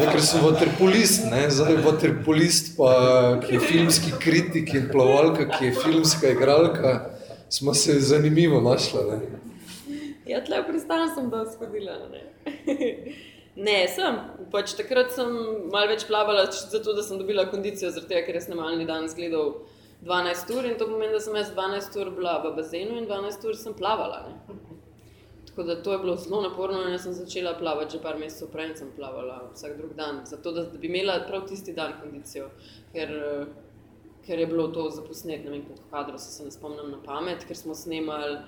[0.00, 2.90] ne, ker sem vaterpolist, ne, zdaj vaterpolist, pa
[3.44, 6.96] ki je filmski kritik in plavalka, ki je filmska igralka,
[7.46, 9.04] smo se zanimivo našla.
[9.12, 9.20] Ne.
[10.26, 12.00] Ja, tle v pristanu sem da shodila.
[12.10, 12.24] Ne,
[13.68, 14.18] ne sem.
[14.50, 15.30] Pač takrat sem
[15.70, 19.60] malo več plavala, zato da sem dobila kondicijo, zaradi tega, ker je snemalni dan zgledal
[20.02, 23.48] 12 ur in to pomeni, da sem jaz 12 ur bila v bazenu in 12
[23.48, 24.26] ur sem plavala.
[24.28, 24.56] Ne.
[25.46, 28.48] Tako da to je bilo zelo naporno in jaz sem začela plavati že par mesecev
[28.52, 31.92] prej in sem plavala vsak drug dan, zato da, da bi imela prav tisti dan
[32.00, 32.48] kondicijo,
[32.92, 33.12] ker,
[34.26, 37.02] ker je bilo to za posnet, ne vem koliko kadrov, se, se ne spomnim na
[37.04, 38.38] pamet, ker smo snemali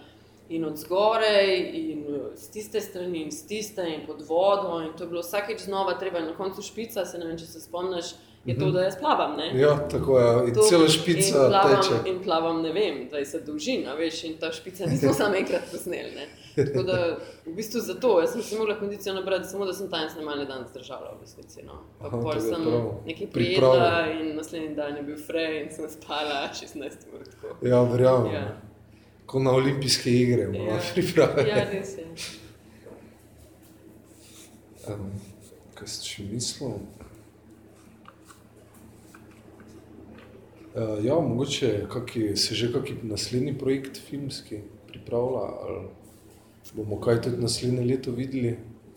[0.49, 2.05] in od zgoraj, in
[2.37, 4.81] z tiste strani, in z tiste, in pod vodo.
[4.85, 7.61] In to je bilo vsakeč znova, treba na koncu špica, se ne vem, če se
[7.61, 8.15] spomniš.
[8.47, 9.37] Je to, da jaz plavam.
[9.37, 9.47] Ne?
[9.55, 10.49] Ja, tako je.
[10.49, 11.95] In To- cela špica in plavam, teče.
[12.07, 16.11] In plavam, ne vem, 20 dolžin, a veš, in ta špica nismo samo enkrat posneli.
[16.13, 16.27] Ne?
[16.57, 16.99] Tako da,
[17.47, 20.45] v bistvu zato, jaz sem si mogla kondicijo nabrati, samo da sem ta en snemalni
[20.47, 21.63] dan zdržala v resnici.
[21.63, 21.81] No.
[21.99, 22.85] Pa Aha, pol sem prav.
[23.07, 27.25] nekaj prijedla in naslednji dan je bil frej in sem spala 16 ur.
[27.25, 27.57] tako.
[27.63, 28.33] Ja, verjamem.
[28.33, 28.41] Ja.
[28.41, 28.57] Ja.
[29.27, 30.63] Ko na olimpijske igre, Ja.
[30.71, 30.79] ja.
[30.95, 31.49] priprave.
[31.49, 32.07] Ja, res je.
[34.89, 35.11] Um,
[35.75, 36.75] kaj si še mislil?
[40.75, 44.59] Uh, ja, mogoče kaki, se že kakšen naslednji projekt filmski
[44.89, 45.87] pripravlja, ali
[46.75, 48.57] bomo kaj tudi naslednje leto videli.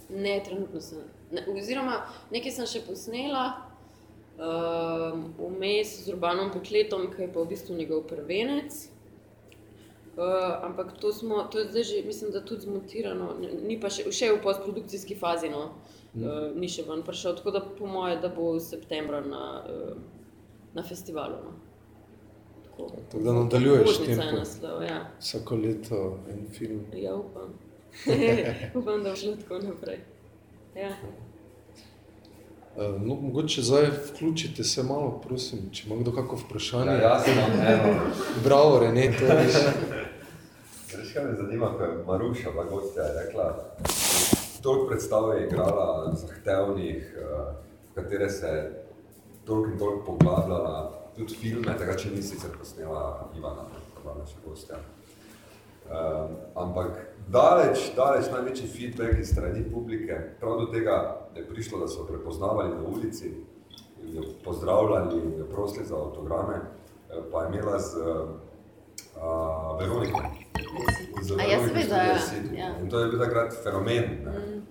[0.09, 1.03] Ne, trenutno sem.
[1.31, 1.99] Ne, oziroma,
[2.33, 3.43] nekaj sem še posnela,
[4.39, 8.79] um, vmes z Urbanom Pekletom, ki je pa v bistvu njegov prvenec.
[10.17, 14.09] Uh, ampak to, smo, to je zdaj že, mislim, da tudi zmontirano, ni pa še,
[14.09, 15.77] še v postprodukcijski fazi, no.
[16.17, 17.37] uh, ni še ven prišel.
[17.37, 19.95] Tako da po moje, da bo v septembra na, uh,
[20.73, 21.37] na festivalu.
[21.45, 21.66] No.
[22.77, 22.91] Tako.
[23.11, 24.37] Tako da nadaljuješ je tempo.
[24.39, 25.11] naslov, ja.
[25.19, 26.85] Vsako leto en film.
[26.93, 27.53] Ja, upam.
[28.79, 29.99] upam, da bo šlo tako naprej.
[30.75, 30.89] Ja.
[32.75, 36.91] Uh, no, mogoče zdaj vključite se malo, prosim, če ima kdo kako vprašanje.
[36.91, 37.99] Ja, jaz imam eno.
[38.43, 39.45] Bravo, Rene, to je.
[40.97, 43.75] Veš, kaj me zanima, ko je Maruša, pa gostja, je rekla,
[44.61, 47.53] toliko predstav je igrala zahtevnih, eh,
[47.91, 48.83] v katere se je
[49.45, 54.43] toliko in toliko poglabljala, tudi filme, tega če ni sicer posnela Ivana, je bila naša
[54.45, 54.79] gostja.
[55.87, 56.97] Um, ampak
[57.31, 60.97] daleč, daleč največji feedback iz strani publike, prav do tega
[61.35, 63.31] je prišlo, da so prepoznavali na ulici,
[64.03, 70.21] in jo pozdravljali, in jo prosili za avtograme, eh, pa je imela z uh, Veroniko.
[71.21, 72.17] Z A Veroniko ja.
[72.53, 72.79] Ja.
[72.81, 74.03] In to je bil takrat fenomen.
[74.25, 74.31] Ne?
[74.31, 74.61] Mm.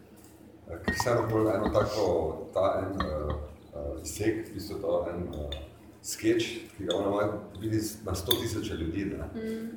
[0.70, 3.34] Eh, Ker vseeno bolj eno tako, ta en uh,
[3.72, 5.75] uh, izsek, v bistvu to en uh,
[6.06, 7.28] sketch, ki ga ona
[7.60, 9.04] vidi na sto tisoče ljudi.
[9.04, 9.42] Ne?
[9.42, 9.68] Mm.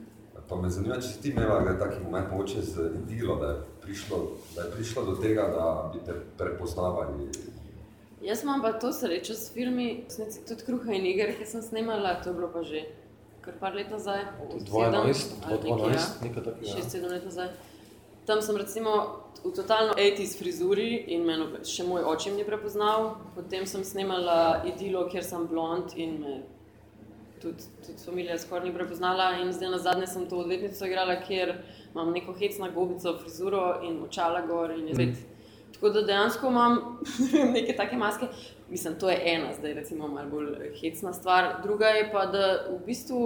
[0.50, 3.58] Pa me zanima, če si ti imela kdaj taki moment, mogoče z idilo, da je
[3.82, 4.20] prišlo,
[4.56, 7.30] da je prišlo do tega, da bi te prepoznavali.
[8.22, 12.18] Jaz imam pa to srečo s filmi, resnici tudi kruha in iger, ki sem snemala,
[12.24, 12.84] to je bilo pa že
[13.42, 14.26] kar par let nazaj.
[14.50, 16.68] 2012, sedem ali nekaj, 2012, nekaj takega.
[16.68, 16.76] ja.
[16.84, 17.48] 6-7 let nazaj.
[18.30, 18.92] Tam sem recimo
[19.44, 23.16] v totalno 80s frizuri in meni še moj oče ni prepoznal.
[23.34, 26.34] Potem sem snemala idilo, kjer sem blond in me
[27.42, 29.32] tudi, tudi familija skoraj ni prepoznala.
[29.42, 31.56] In zdaj na zadnje sem to odvetnico igrala, kjer
[31.90, 35.26] imam neko hecno gobico, frizuro in očala gor in je spet.
[35.74, 36.78] Tako da dejansko imam
[37.56, 38.30] neke take maske.
[38.70, 41.50] Mislim, to je ena, zdaj recimo malo bolj hecna stvar.
[41.66, 43.24] Druga je pa, da v bistvu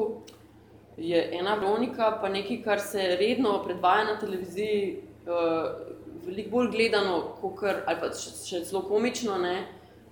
[0.98, 5.94] je ena Veronika, pa nekaj, kar se redno predvaja na televiziji, uh,
[6.26, 9.56] veliko bolj gledano, kakor, ali pa še, še celo komično, ne?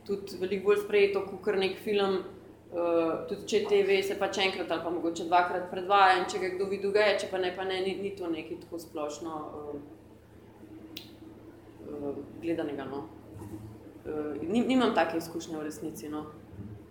[0.06, 2.22] tudi veliko bolj sprejeto kot nek film.
[2.72, 6.52] Uh, tudi če TV se pač enkrat ali pa mogoče dvakrat predvaja, in če ga
[6.54, 9.74] kdo vidi, je, če pa ne, pa ne, ni, ni to nekaj tako splošno uh,
[11.84, 12.88] uh, gledanega.
[12.88, 13.04] No.
[14.06, 16.24] Uh, nim, nimam take izkušnje v resnici, no.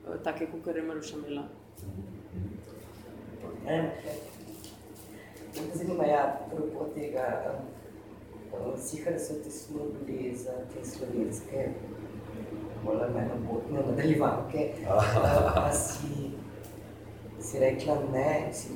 [0.05, 1.49] uh, take, kot je Maruša imela.
[5.75, 7.55] Zanima me, ja, prav tega,
[8.53, 11.69] um, sicer so ti služili za te slovenske,
[12.85, 14.71] bolj ali manj botne nadaljevanke.
[14.83, 16.31] Uh, pa si,
[17.41, 18.69] si rekla ne, si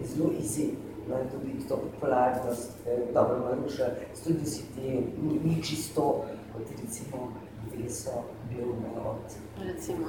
[0.00, 0.70] je zelo izid.
[1.08, 3.86] No, tudi to popularnost, ker dobro Maruša,
[4.24, 4.80] tudi si ti
[5.22, 7.32] ni, ni čisto, kot recimo
[7.72, 9.34] Veso, bil ne od
[9.66, 10.06] Recimo.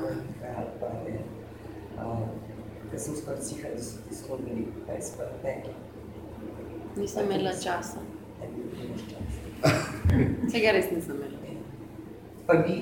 [0.58, 1.20] ali pa ne.
[1.98, 2.51] Um,
[2.92, 5.74] ker sem skoraj sicer, da so ti služili, kaj si pa rekla.
[6.96, 8.00] Nisem imela časa.
[10.52, 11.38] Tega res nisem imela.
[12.48, 12.82] Pa bi,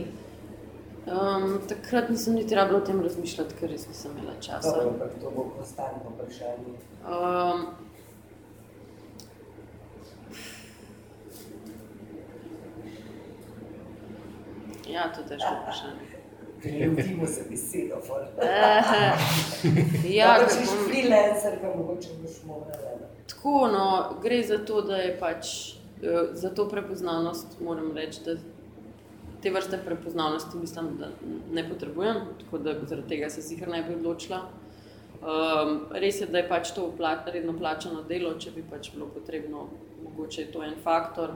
[1.09, 4.69] Um, takrat nisem niti rabila o tem razmišljati, ker res nisem imela časa.
[4.75, 6.75] dobro, ampak to bo konstantno vprašanje.
[7.01, 7.63] Um,
[14.89, 16.08] ja, to je težko vprašanje.
[16.61, 17.95] Priljubimo se besedo.
[18.41, 18.83] Eh,
[20.13, 22.99] ja, pa če si bom- freelancer, pa mogoče boš morala.
[23.27, 25.45] Tako, no, gre za to, da je pač
[26.03, 28.35] eh, za to prepoznavnost, moram reči, da
[29.41, 31.07] te vrste prepoznavnosti mislim, da
[31.51, 34.41] ne potrebujem, tako da zaradi tega se sicer ne bi odločila.
[35.19, 39.07] Um, res je, da je pač to pla redno plačano delo, če bi pač bilo
[39.11, 39.65] potrebno,
[40.03, 41.33] mogoče je to en faktor.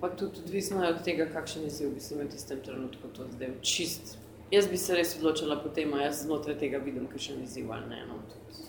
[0.00, 3.24] Pa tudi odvisno je od tega, kakšen izziv bi se imel v tistem trenutku to
[3.32, 4.18] zdaj čist.
[4.50, 8.00] Jaz bi se res odločila po tem, jaz znotraj tega vidim kakšen izziv ali ne.
[8.08, 8.64] No, tudi.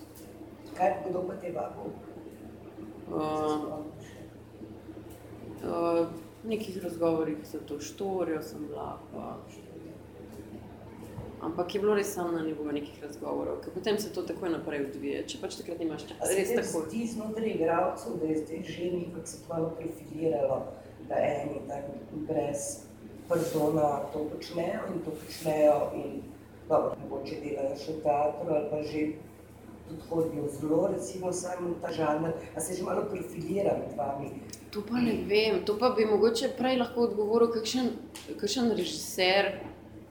[0.77, 1.87] Kaj, kdo pa te vabil?
[3.11, 3.79] Uh,
[5.65, 6.11] uh,
[6.43, 8.99] nekih razgovorih za to štorijo sem bila.
[9.13, 9.39] Pa.
[11.41, 14.85] Ampak je bilo res samo na nivoju nekih razgovorov, ker potem se to takoj naprej
[14.91, 15.23] odvije.
[15.25, 16.83] Če pač takrat nimaš časa, res tako.
[16.93, 20.61] Ti znotraj igralcev, da je zdaj že nekako se malo profiliralo,
[21.09, 22.90] da eni tako brez
[23.31, 26.21] pardona to počnejo in to počnejo in
[26.69, 29.01] dobro, mogoče delajo še teatro ali pa že
[29.87, 34.31] tudi hodijo zelo, recimo samo ta žanr, a se že malo profilira med vami.
[34.71, 37.89] To pa ne vem, to pa bi mogoče prej lahko odgovoril kakšen,
[38.39, 39.51] kakšen režiser,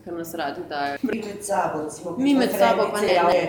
[0.04, 0.98] ki nas radi daje.
[1.02, 3.44] Mi med sabo, recimo, Mi med sabo pa ne, ne.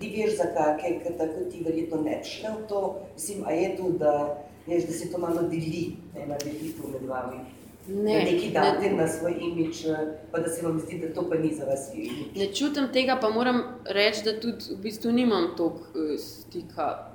[0.00, 2.80] Ti veš za kakšne, ker tako ti verjetno ne bi šla v to,
[3.14, 4.14] mislim, a je tu, da,
[4.66, 5.84] veš, da se to malo deli,
[6.14, 7.44] ne, na delitev med vami.
[7.88, 9.84] Ne, da neki date ne, na svoj imič,
[10.32, 12.36] pa da se vam zdi, da to pa ni za vas imič.
[12.36, 17.12] ne čutim tega, pa moram reči, da tudi v bistvu nimam toliko uh, stika.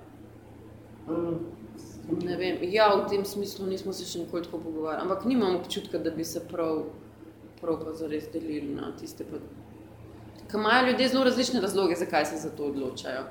[1.07, 1.39] Mm.
[2.25, 6.01] Ne vem, ja, v tem smislu nismo se še nikoli tako pogovarjali, ampak nimam občutka,
[6.01, 6.83] da bi se prav,
[7.61, 9.25] prav pa zares delili na tiste.
[9.29, 9.41] Pa...
[10.49, 13.25] Ker imajo ljudje zelo različne razloge, zakaj se za to odločajo.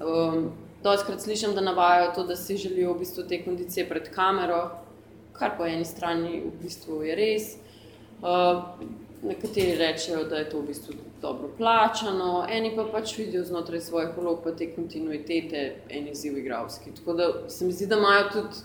[0.00, 0.50] Um,
[0.82, 4.62] Doskrat slišim, da navajajo to, da si želijo v bistvu te kondicije pred kamero,
[5.32, 7.52] kar po eni strani v bistvu je res.
[8.20, 8.64] Uh,
[9.22, 14.16] nekateri rečejo, da je to v bistvu dobro plačano, eni pa pač vidijo znotraj svojih
[14.16, 16.94] vlog pa te kontinuitete en izziv igralski.
[16.96, 18.56] Tako da se mi zdi, da imajo tudi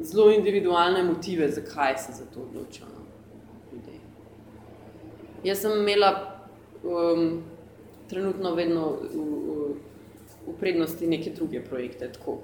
[0.00, 2.86] zelo individualne motive, zakaj se za to odločijo.
[2.86, 3.04] no.
[5.44, 6.40] Jaz sem imela
[6.82, 7.42] um,
[8.08, 9.74] trenutno vedno v, v,
[10.46, 12.12] v prednosti neke druge projekte.
[12.12, 12.38] Tako.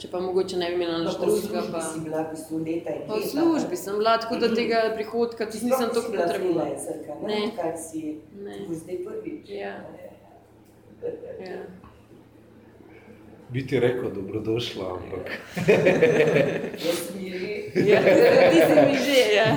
[0.00, 1.80] Če pa mogoče ne bi imela nič drugega, pa.
[1.82, 3.28] si bila v bistvu leta in Pa v leta.
[3.28, 6.64] službi sem bila, tako da tega prihodka tudi nisem tako potrebovala.
[6.64, 7.26] freelancerka, ne?
[7.28, 7.40] Ne.
[7.46, 8.00] Odkar si
[8.38, 8.54] Ne.
[8.70, 9.44] zdaj prvič.
[9.50, 9.74] Ja.
[11.42, 11.60] Ja.
[13.50, 15.26] Bi ti rekel, dobrodošla, ampak
[16.78, 17.98] Jaz ji že Ja,
[18.50, 19.48] ti si mi že, ja.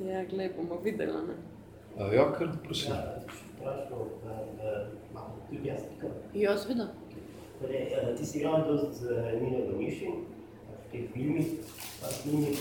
[0.00, 1.12] Ja, glej, bomo videli.
[1.12, 1.34] Ne?
[1.98, 2.92] a, ja, kar prosim.
[2.92, 3.20] Ja,
[3.52, 4.70] vprašal, da, da
[5.10, 5.82] imam tudi jaz.
[6.34, 6.86] Ja, seveda.
[7.60, 9.04] Torej, eh, ti si igral dosti z
[9.40, 10.12] Nino Domišin,
[10.70, 11.48] v teh filmih,
[12.00, 12.56] pa s njimi.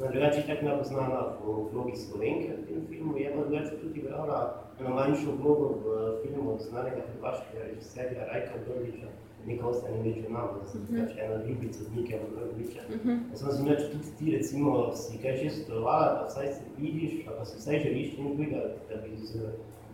[0.00, 4.64] No, Drugače tako nepoznana v vlogi Slovenke v tem filmu, je pa drugače tudi igrala
[4.80, 5.86] eno manjšo vlogo v
[6.22, 9.08] filmu znanega hrvaškega režiserja Rajka Brliča,
[9.46, 12.80] Neka ostane među nama, da sem pač ena ljubica z Nika Brliča.
[12.88, 13.12] Mhm.
[13.30, 17.12] Jaz sem zunaj, če tudi ti recimo si kaj že sodelovala, da vsaj se vidiš,
[17.26, 19.52] ali pa si vsaj želiš nekega, da bi z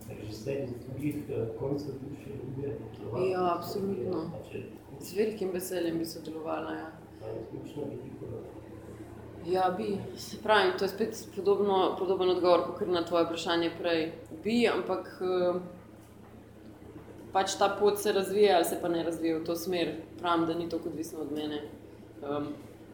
[0.09, 1.16] režiserji z drugih
[1.59, 3.27] koncev duše ljube sodelovala.
[3.27, 4.31] Ja, absolutno.
[5.01, 6.73] Z velikim veseljem bi sodelovala.
[6.73, 6.90] Ja.
[7.27, 8.47] je
[9.47, 9.99] Ja, bi.
[10.16, 14.12] Se pravi, to je spet podobno, podoben odgovor, kot na tvoje vprašanje prej.
[14.45, 15.61] Bi, ampak eh,
[17.33, 19.95] pač ta pot se razvija ali se pa ne razvija v to smer.
[20.19, 21.62] Pravim, da ni to odvisno od mene.
[22.23, 22.49] Um,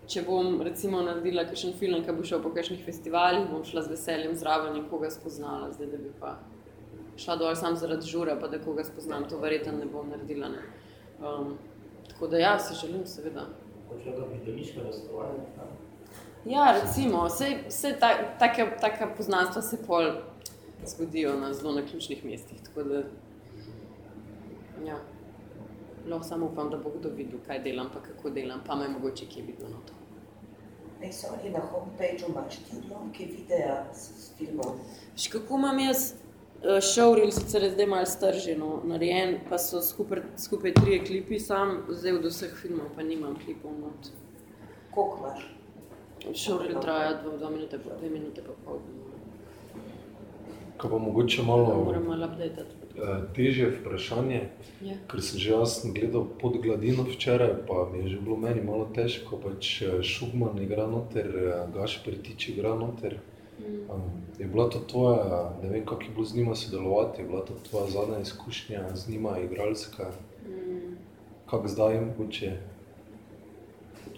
[0.06, 3.94] če bom recimo naredila kakšen film, ki bo šel po kakšnih festivalih, bom šla z
[3.94, 5.70] veseljem zraven in koga spoznala.
[5.72, 6.36] Zdaj, da bi pa
[7.24, 10.48] šla dol samo zaradi žura, pa da koga spoznam, to verjetno ne bom naredila.
[10.48, 10.62] Ne.
[11.22, 11.56] Um,
[12.08, 13.46] tako da ja, si želim, seveda.
[13.88, 15.46] hoče ga prideliško razstovanje.
[16.44, 20.10] Ja, recimo, vse, vse ta, take, take poznanstva se pol
[20.86, 22.62] zgodijo na zelo na ključnih mestih.
[22.64, 23.02] Tako da,
[24.86, 24.98] ja,
[26.08, 29.26] lahko samo upam, da bo kdo videl, kaj delam, pa kako delam, pa me mogoče
[29.26, 29.92] kje vidno na to.
[31.02, 34.76] Ej, sorry, na homepageu imaš ti odlomke videa s, filmov.
[35.16, 36.12] Še kako imam jaz
[36.64, 41.82] eh, showreel, sicer je zdaj malo strženo, narejen, pa so skupaj, skupaj trije klipi, sam
[41.90, 44.10] zdaj od vseh filmov pa nimam klipov not.
[44.90, 45.48] Koliko imaš?
[46.36, 48.78] Showreel traja dva, dva minute, pa dve minute pa pol.
[50.78, 52.74] Ko pa mogoče malo Moram malo updatati.
[52.96, 54.40] eh, težje vprašanje,
[54.82, 54.94] Ja.
[55.08, 58.88] ker sem že jaz gledal pod gladino včeraj, pa mi je že bilo meni malo
[58.94, 63.18] težko, pač eh, Šugman igra noter, eh, Gašper Tič igra noter.
[63.58, 63.90] Mm.
[63.90, 64.02] Um,
[64.38, 65.22] je bila to tvoja,
[65.62, 69.08] ne vem, kako je bilo z njima sodelovati, je bila to tvoja zadnja izkušnja z
[69.08, 70.10] njima, igralska,
[70.42, 70.96] Mm.
[71.46, 72.56] kako zdaj, mogoče,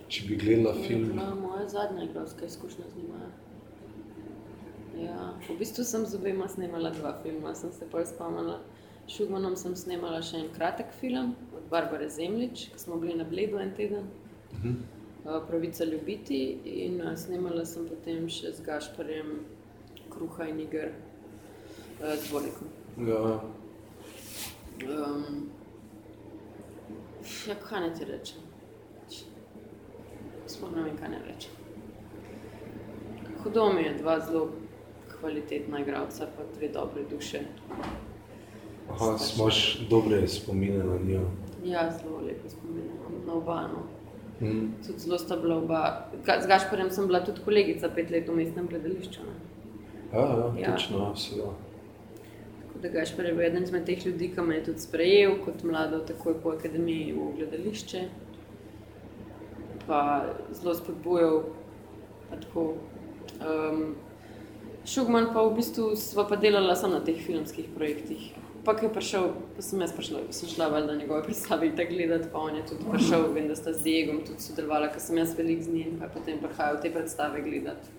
[0.08, 1.08] če bi gledala To je film.
[1.08, 3.18] bila moja zadnja igralska izkušnja z njima.
[4.98, 5.18] Ja,
[5.48, 8.60] v bistvu sem z obema snemala dva filma, sem se pol spomnila.
[9.08, 13.58] Šugmanom sem snemala še en kratek film od Barbare Zemljič, ki smo bili na Bledu
[13.58, 14.04] en teden,
[14.54, 14.70] Mhm.
[14.70, 14.74] eh,
[15.24, 19.38] Pravica ljubiti in eh, snemala sem potem še z Gašparjem
[20.12, 20.90] Kruha in Iger
[22.02, 22.68] eh, z Borikom.
[23.08, 23.40] Ja,
[24.82, 25.50] Um,
[27.48, 28.40] ja, kaj naj ti rečem?
[30.46, 31.52] Sploh ne vem, kaj naj rečem.
[33.44, 34.48] Hudo mi je dva zelo
[35.12, 37.40] kvalitetna igralca, pa dve dobre duše.
[38.90, 41.22] aha, imaš dobre spomine na njo.
[41.64, 43.86] Ja, zelo lepo spominjam na obano.
[44.40, 44.72] Mm.
[44.86, 46.08] Tudi zelo sta bila oba.
[46.42, 49.20] Z Gašporjem sem bila tudi kolegica pet let v mestnem gledališču.
[50.12, 50.72] Ja, ja, Ja.
[50.72, 51.52] točno, seveda.
[52.66, 55.62] Tako da Gašpor je bil eden izmed teh ljudi, ki me je tudi sprejel kot
[55.62, 58.02] mlado, takoj po akademiji v gledališče.
[59.86, 61.42] Pa zelo spodbujal.
[62.30, 62.74] Pa tako,
[63.40, 63.94] um,
[64.84, 68.34] Šugman pa v bistvu sva pa delala samo na teh filmskih projektih.
[68.64, 71.92] Pa ko je prišel, pa sem jaz prišla, sem šla valjda njegove predstave in tako
[71.92, 75.18] gledati, pa on je tudi prišel, vem, da sta z Diegom tudi sodelovala, ker sem
[75.20, 77.92] jaz velik z njim, pa potem prihajal te predstave gledati.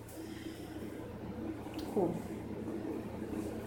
[1.78, 2.08] Tako.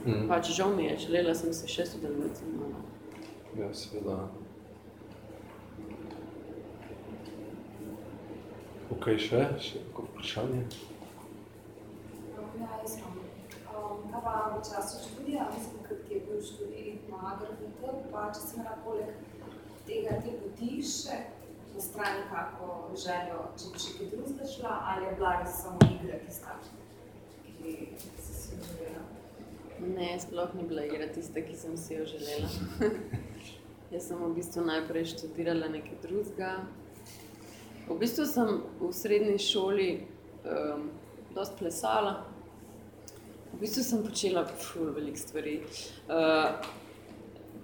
[0.06, 0.28] Mm.
[0.28, 2.76] Pač žal mi je, želela sem se še sodelovati z njim.
[3.60, 4.20] Ja, seveda.
[8.94, 10.62] Ok, še, še kako vprašanje?
[12.60, 13.20] Ja, jaz imam.
[13.70, 18.30] Um, kaj pa v času študija, mislim, ker ti je bil študij na AGRFT, pa
[18.34, 19.12] če si imela poleg
[19.88, 21.20] tega te poti še
[21.74, 25.90] na strani kako željo, če bi še kaj drugega šla, ali je bila res samo
[25.94, 26.20] igra
[27.60, 29.04] ki si si jo želela?
[29.80, 32.50] Ne, sploh ni bila igra tista, ki sem si jo želela.
[33.94, 36.52] Jaz sem v bistvu najprej študirala nekaj drugega.
[37.90, 39.90] V bistvu sem v srednji šoli
[40.46, 40.90] um,
[41.34, 42.20] dosti plesala.
[43.54, 45.60] V bistvu sem počela ful veliko stvari.
[46.08, 46.66] Uh,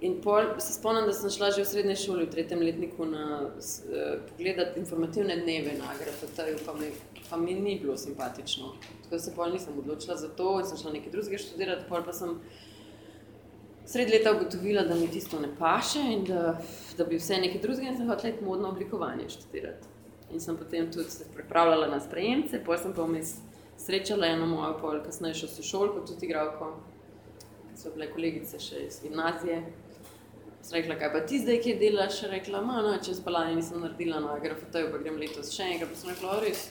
[0.00, 3.46] in pol, se spomnim, da sem šla že v srednji šoli, v tretjem letniku, na,
[3.46, 6.92] uh, pogledati informativne dneve na AGRFT-ju, pa, mi-
[7.30, 8.74] pa mi ni bilo simpatično.
[9.02, 12.04] Tako da se pol nisem odločila za to in sem šla nekaj drugega študirati, pol
[12.04, 12.36] pa sem
[13.86, 16.58] sredi leta ugotovila, da mi tisto ne paše in da,
[16.98, 19.94] da bi vse nekaj drugega in sem hotela modno oblikovanje študirati.
[20.34, 23.36] In sem potem tudi se pripravljala na sprejemce, potem sem pa vmes
[23.78, 26.72] srečala eno mojo pol kasnejšo sošolko, tudi igralko,
[27.70, 29.60] ki so bile kolegice še iz gimnazije.
[30.66, 32.22] Sem rekla, kaj pa ti zdaj, ki delaš?
[32.30, 35.92] Rekla, ma, no, čez balanje nisem naredila na grafiteju, pa grem letos še enkrat.
[35.92, 36.64] Pa sem rekla, "O, res,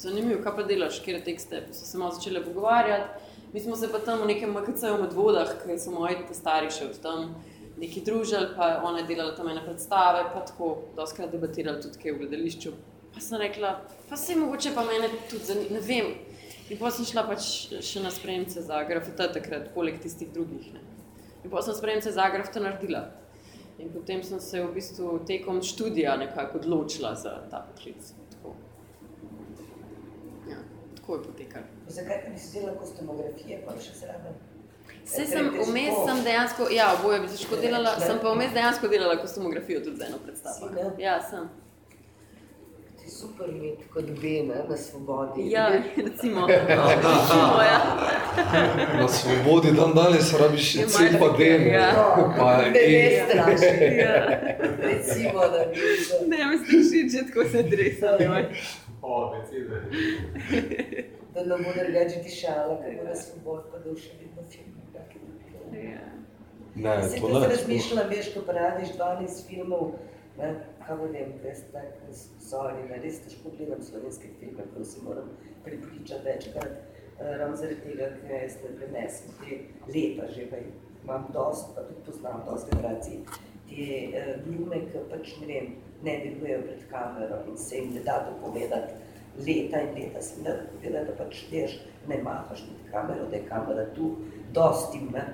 [0.00, 1.62] zanimivo, kaj pa delaš, kje tekste.
[1.66, 3.26] Pa so se malo začele pogovarjati.
[3.52, 6.70] Mi smo se pa tam v nekem MKC-ju med vodah, ker so moji ta stari
[6.70, 7.34] še od tam
[7.80, 12.12] neki družili, pa ona je delala tam ene predstave, pa tako doskrat debatirali tudi kaj
[12.12, 12.72] v gledališču.
[13.14, 16.10] Pa sem rekla, pa se mogoče pa mene tudi zanima, ne vem.
[16.70, 17.46] In potem sem šla pač
[17.82, 20.72] še na spremce za grafite takrat, poleg tistih drugih.
[20.74, 20.80] Ne.
[21.44, 23.06] In potem sem spremce za grafite naredila.
[23.78, 28.10] In potem sem se v bistvu tekom študija nekako odločila za ta poklic.
[28.34, 28.54] Tako,
[30.50, 30.58] ja,
[30.96, 31.64] tako je potekalo.
[31.88, 34.34] Zakaj pa nisi delala kostumografije, pa še zraven?
[35.08, 38.06] Je sem vmes sem dejansko, ja, oboje bi težko delala, Ne.
[38.06, 40.68] sem pa vmes dejansko delala kostumografijo tudi za eno predstavo.
[41.00, 41.48] Ja, sem.
[43.08, 45.50] Je super imeti kot bene na svobodi.
[45.50, 46.46] Ja, recimo.
[46.48, 47.80] recimo ja.
[48.94, 51.66] Na svobodi dan danes rabiš Je cel pa den.
[51.68, 51.88] Ja.
[52.38, 52.80] Pa Ne, ne
[53.10, 53.96] in- straši.
[53.96, 54.28] ja.
[54.82, 56.14] Recimo, da bi se...
[56.26, 58.16] Ne, mi straši, če tako se dresa.
[59.02, 59.76] O, decide.
[61.34, 64.74] Da ne bo drugače dišala, ker bo na svobodi, pa da še vedno film.
[65.84, 66.04] Ja.
[66.76, 67.48] Ne, Se to to ne.
[67.48, 69.92] razmišljam, veš, ko praviš 12 filmov,
[70.38, 70.52] ne,
[70.88, 75.26] kaj bo vem, res tako sorry, ne, res težko gledam slovenske filme, ko se moram
[75.64, 79.58] pripričati večkrat, eh, ravno zaradi tega, ker jaz ne prenesem te
[79.92, 80.62] leta že, pa
[81.04, 83.20] imam dost, pa tudi poznam dost generacij,
[83.68, 83.90] te
[84.22, 85.68] eh, glume, ki pač ne vem,
[86.08, 88.96] ne delujejo pred kamero in se jim ne da dopovedati
[89.44, 90.22] leta in leta.
[90.22, 91.76] Sem da povedala, da pač veš,
[92.08, 94.14] ne mahaš med kamero, da je kamera tu,
[94.56, 95.26] dosti me,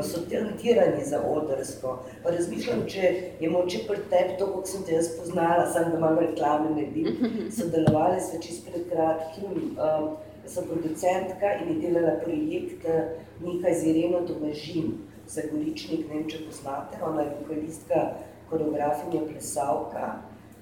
[0.00, 1.98] pa so talentirani za odrsko.
[2.22, 3.08] Pa razmišljam, če
[3.40, 7.50] je moče pri tebi to, kot sem te jaz poznala, sam da malo reklame naredim.
[7.58, 10.08] Sodelovali smo čist pred kratkim, um,
[10.48, 13.12] sem producentka in je delala projekt eh,
[13.44, 14.94] nekaj z Ireno Domežin,
[15.28, 18.06] za Goričnik, ne vem, če poznate, ona je vokalistka,
[18.50, 20.14] koreografinja, plesalka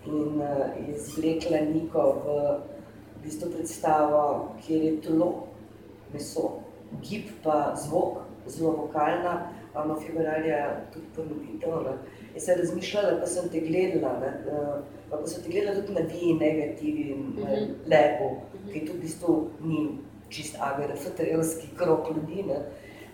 [0.04, 2.40] in uh, je zvlekla Niko v,
[3.14, 4.24] v bistvu predstavo,
[4.66, 5.30] kjer je telo,
[6.12, 6.58] meso,
[7.06, 11.82] gib pa zvok, zelo vokalna, ono figuralja tudi ponovitev.
[11.84, 11.96] Ne.
[12.34, 14.74] Jaz sem razmišljala, ko sem te gledala, ne, eh,
[15.10, 17.74] pa ko sem te gledala tudi na vi negativi in mm Mhm.
[17.86, 18.30] lepo,
[18.72, 22.58] ki tudi v bistvu ni čist agrafotejovski krok ljudi, ne,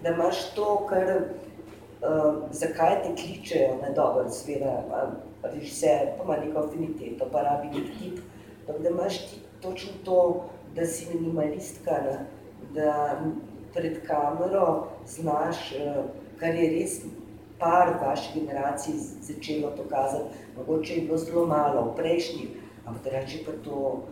[0.03, 1.05] da imaš to, kar
[2.03, 4.83] uh, zakaj te kličejo, ne dobro, seveda,
[5.43, 8.19] režiser, pa ima neko afiniteto, pa rabi nek tip,
[8.83, 12.19] da imaš ti točno to, da si minimalistka, ne,
[12.75, 13.21] da
[13.75, 16.05] pred kamero znaš, uh,
[16.41, 17.01] kar je res
[17.59, 22.49] par vaših generacij začelo to kazati, mogoče je bilo zelo malo v prejšnjih,
[22.87, 24.03] ampak drugače pa to,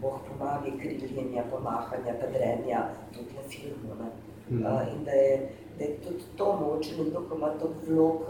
[0.00, 3.98] boh pomaga, kriljenja, pomahanja, padrenja, tudi na filmu.
[3.98, 4.10] Ne.
[4.50, 4.66] Mhm.
[4.66, 5.48] Uh, in da je,
[5.78, 8.24] da je tudi to mogoče nekdo, ko ima to vlog,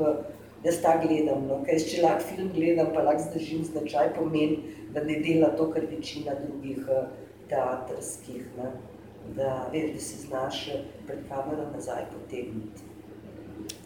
[0.65, 5.05] Jaz ta gledam, no, ker če lahko film gledam, pa lahko zdržim značaj, pomeni, da
[5.07, 6.89] ne dela to, kar večina drugih
[7.51, 8.73] teatrskih, ne.
[9.37, 12.83] Da, veš, da se znaš eh, pred kamero nazaj potegniti.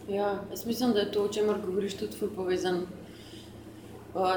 [0.09, 2.86] Ja, jaz mislim, da je to, o čemer govoriš, tudi povezan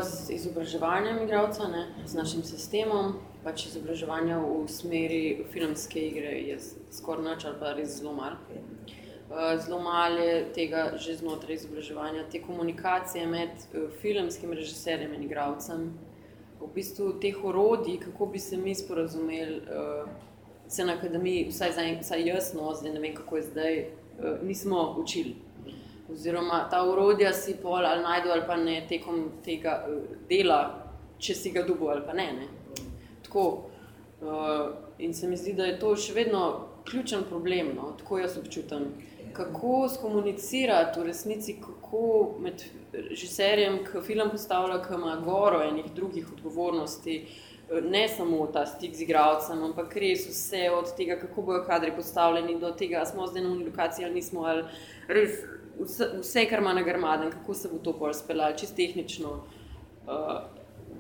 [0.02, 3.16] z izobraževanjem igralca, ne, z našim sistemom.
[3.44, 6.56] Pač izobraževanja v smeri filmske igre je
[6.92, 8.38] skoraj noč ali pa res zelo malo.
[9.62, 13.68] Zelo malo je tega že znotraj izobraževanja, te komunikacije med
[14.02, 15.92] filmskim režiserjem in igralcem.
[16.62, 19.62] V bistvu teh orodij, kako bi se mi sporazumeli,
[20.68, 23.86] se na akademiji, vsaj, za, vsaj jaz, no, zdaj ne vem, kako je zdaj,
[24.44, 25.36] nismo učili
[26.12, 30.60] oziroma ta urodja si pol ali najdu ali pa ne tekom tega uh, dela,
[31.18, 32.28] če si ga dubo ali pa ne.
[32.34, 32.48] ne.
[33.26, 33.46] Tako,
[34.22, 36.46] uh, in se mi zdi, da je to še vedno
[36.86, 37.96] ključen problem, no?
[38.00, 38.92] tako jaz občutam.
[39.36, 42.62] Kako skomunicirati v resnici, kako med
[42.94, 48.96] režiserjem, ki film postavlja, ki ima goro enih drugih odgovornosti, eh, ne samo ta stik
[48.96, 53.44] z igralcem, ampak res vse od tega, kako bojo kadri postavljeni, do tega, smo zdaj
[53.44, 54.64] na uni lokaciji ali nismo, ali
[55.08, 55.40] res
[55.80, 59.40] vse, vse, kar ima na grmaden, kako se bo to pol speljalo, čisto tehnično.
[60.06, 60.38] Uh,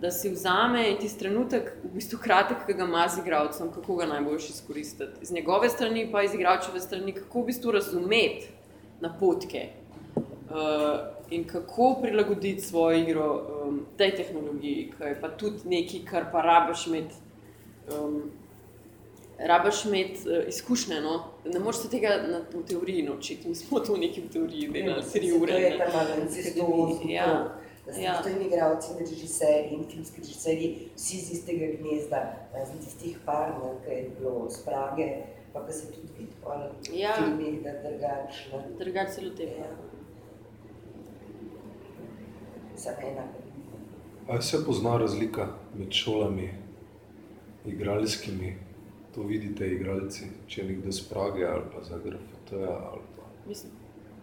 [0.02, 4.10] da si vzame tisti trenutek, v bistvu kratek, ki ga ima z igralcem, kako ga
[4.10, 5.26] najboljši izkoristiti.
[5.26, 8.50] Z njegove strani, pa iz igralčeve strani, kako v bistvu razumeti
[9.00, 9.70] napotke
[10.50, 16.32] uh, in kako prilagoditi svojo igro um, tej tehnologiji, ki je pa tudi nekaj, kar
[16.32, 17.16] pa rabiš imeti.
[17.92, 18.32] Um,
[19.40, 21.02] rabaš imeti uh, izkušnje.
[21.02, 21.24] No?
[21.46, 24.96] Ne moreš se tega na, v teoriji naučiti, mi smo to neki v teoriji, da
[24.96, 25.52] na tri ure.
[25.52, 27.56] To je ta malo zelo Ja.
[27.86, 28.22] Da so Ja.
[28.30, 33.76] in igravci, in režiserji in filmski režiserji, vsi iz istega gnezda, razen tistih par, no,
[33.86, 35.10] ki je bilo z Prage,
[35.54, 37.14] pa ki se tudi vidi pol v Ja.
[37.14, 38.64] filmih, da drugačno.
[38.80, 39.52] Drugače se loteva.
[39.52, 39.95] Ja.
[42.76, 43.24] Samo ena.
[44.30, 45.48] A se pozna razlika
[45.78, 46.50] med šolami,
[47.66, 48.56] igralskimi,
[49.16, 53.24] to vidite, igralci, če je nekdo z Prage ali pa za ali pa.
[53.48, 53.72] Mislim,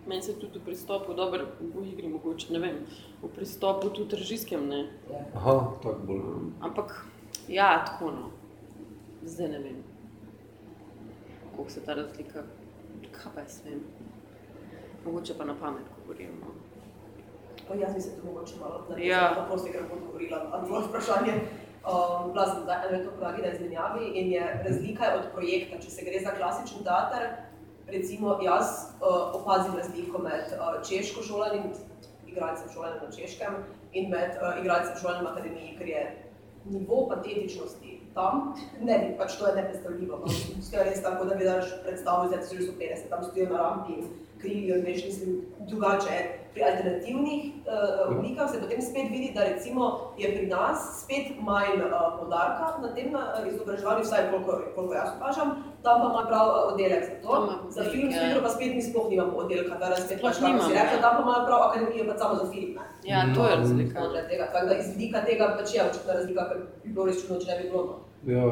[0.07, 2.81] meni se tudi v pristopu, dobro, v igri mogoče, ne vem,
[3.23, 4.83] v pristopu tudi režijskem ne.
[5.11, 5.25] Ja.
[5.35, 6.51] Aha, tako bolj.
[6.61, 7.07] Ampak,
[7.49, 8.31] ja, tako no.
[9.23, 9.79] Zdaj ne vem,
[11.51, 12.43] kako se ta razlika,
[13.13, 13.81] kaj pa jaz vem.
[15.05, 16.35] Mogoče pa na pamet govorim.
[16.41, 16.62] No.
[17.81, 19.35] Jaz mislim, da mogoče malo na Ja.
[19.35, 21.33] to prosti, ker bom odgovorila na tvoje vprašanje.
[21.83, 25.79] Um, bila sem zdaj eno leto v Pragi na izmenjavi in je razlika od projekta,
[25.83, 27.23] če se gre za klasičen teater,
[27.89, 28.67] recimo jaz
[29.01, 31.63] uh, opazim razliko med uh, češko šolanim,
[32.27, 33.57] igralcem šolanim na češkem
[33.93, 36.03] in med uh, igralcem šolanim na akademiji, ker je
[36.65, 40.19] nivo patetičnosti tam, ne, pač to je nepredstavljivo.
[40.23, 40.27] No.
[40.71, 44.03] To je res tako, da bi daš predstavil, da so 50, tam stojijo na rampi
[44.43, 45.31] krivijo, in veš, mislim,
[45.69, 46.23] drugače je.
[46.53, 47.73] Pri alternativnih uh,
[48.13, 49.85] oblikah se potem spet vidi, da recimo
[50.19, 51.87] je pri nas spet manj uh,
[52.19, 55.49] podarka na tem uh, izobraževanju, vsaj koliko, koliko jaz opažam,
[55.83, 57.31] tam pa ima prav oddelek za to.
[57.31, 58.43] Tam ima Za oddelek, filmsko ja.
[58.43, 61.01] pa spet mi sploh nimamo oddelka, da Sploh pač kako si rekla, ja.
[61.01, 62.73] tam pa imajo prav akademijo pa samo za film.
[62.75, 62.85] ne.
[63.11, 63.61] Ja, to je No.
[63.63, 64.01] razlika.
[64.31, 67.41] Tega, tako da iz vidika tega pač je očitna razlika, ker bi bilo res čudno,
[67.41, 67.83] če ne bi bilo.
[67.89, 67.97] no.
[68.35, 68.45] Ja,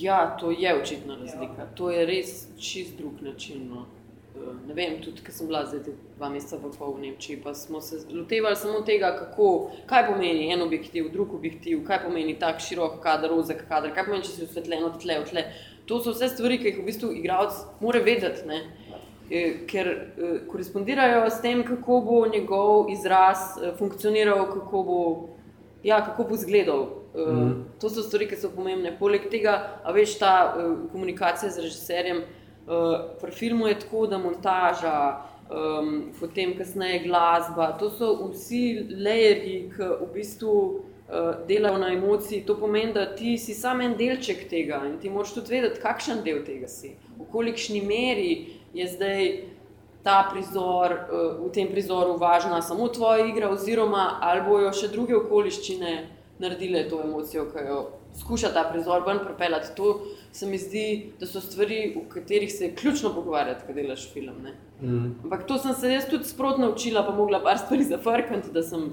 [0.00, 1.66] Ja, to je očitna razlika.
[1.74, 3.68] To je res čist drug način.
[3.70, 3.86] No.
[4.66, 7.80] Ne vem, tudi ker sem bila zdaj dva meseca v pol v Nemčiji, pa smo
[7.80, 12.98] se lotevali samo tega, kako, kaj pomeni en objektiv, drug objektiv, kaj pomeni tak širok
[13.04, 15.46] kader, ozek kader, kaj pomeni, če si osvetljen od tle, od tle.
[15.86, 18.60] To so vse stvari, ki jih v bistvu igralec mora vedeti, ne?
[19.30, 25.00] Eh, ker eh, korespondirajo s tem, kako bo njegov izraz eh, funkcioniral, kako bo,
[25.82, 26.80] ja, kako bo izgledal.
[26.80, 27.52] Uh, Mhm.
[27.80, 28.92] To so stvari, ki so pomembne.
[28.98, 30.32] Poleg tega, a veš, ta
[30.92, 32.22] komunikacija z režiserjem,
[32.66, 34.98] uh, pri filmu je tako, da montaža,
[35.50, 42.44] um, potem kasneje glasba, to so vsi lejerji, ki v bistvu uh, delajo na emociji.
[42.46, 46.24] To pomeni, da ti si samo en delček tega in ti moraš tudi vedeti, kakšen
[46.26, 48.32] del tega si, v kolikšni meri
[48.76, 49.28] je zdaj
[50.06, 51.06] ta prizor, eh,
[51.42, 55.94] v tem prizoru važna samo tvoja igra, oziroma ali bojo še druge okoliščine
[56.38, 57.80] naredile to emocijo, ki jo
[58.20, 59.74] skuša ta prizor ven pripeljati.
[59.76, 64.12] To se mi zdi, da so stvari, o katerih se je ključno pogovarjati, ko delaš
[64.12, 64.42] film.
[64.42, 64.54] Ne?
[64.80, 65.14] mm.
[65.24, 68.90] Ampak to sem se jaz tudi sprotno naučila, pa mogla par stvari zafrkati, da sem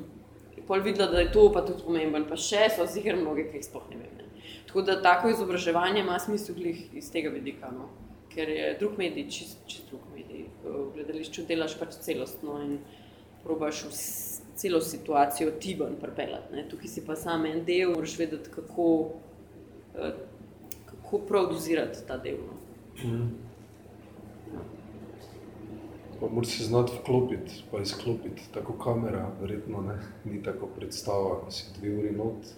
[0.68, 2.28] pol videla, da je to pa tudi pomemben.
[2.30, 4.18] Pa še so ziger mnoge, ki jih sploh ne vem.
[4.18, 4.50] Ne.
[4.68, 6.56] Tako da tako izobraževanje ima smisel
[6.94, 7.90] iz tega vidika, no.
[8.34, 10.48] ker je drug medij, čist, čist drug medij.
[10.64, 12.80] V gledališču delaš pač celostno in
[13.44, 16.56] probaš vs, celo situacijo ti ven pripeljati.
[16.56, 16.70] ne.
[16.70, 19.10] Tukaj si pa samo en del, moraš vedeti, kako,
[19.96, 20.14] eh,
[20.86, 22.38] kako prav dozirati ta del.
[22.48, 23.10] No.
[23.10, 23.32] Mm.
[26.20, 28.42] Pa moraš se znati vklopiti, pa izklopiti.
[28.54, 32.56] Tako kamera, verjetno ne, ni tako predstava, ko si dve uri not.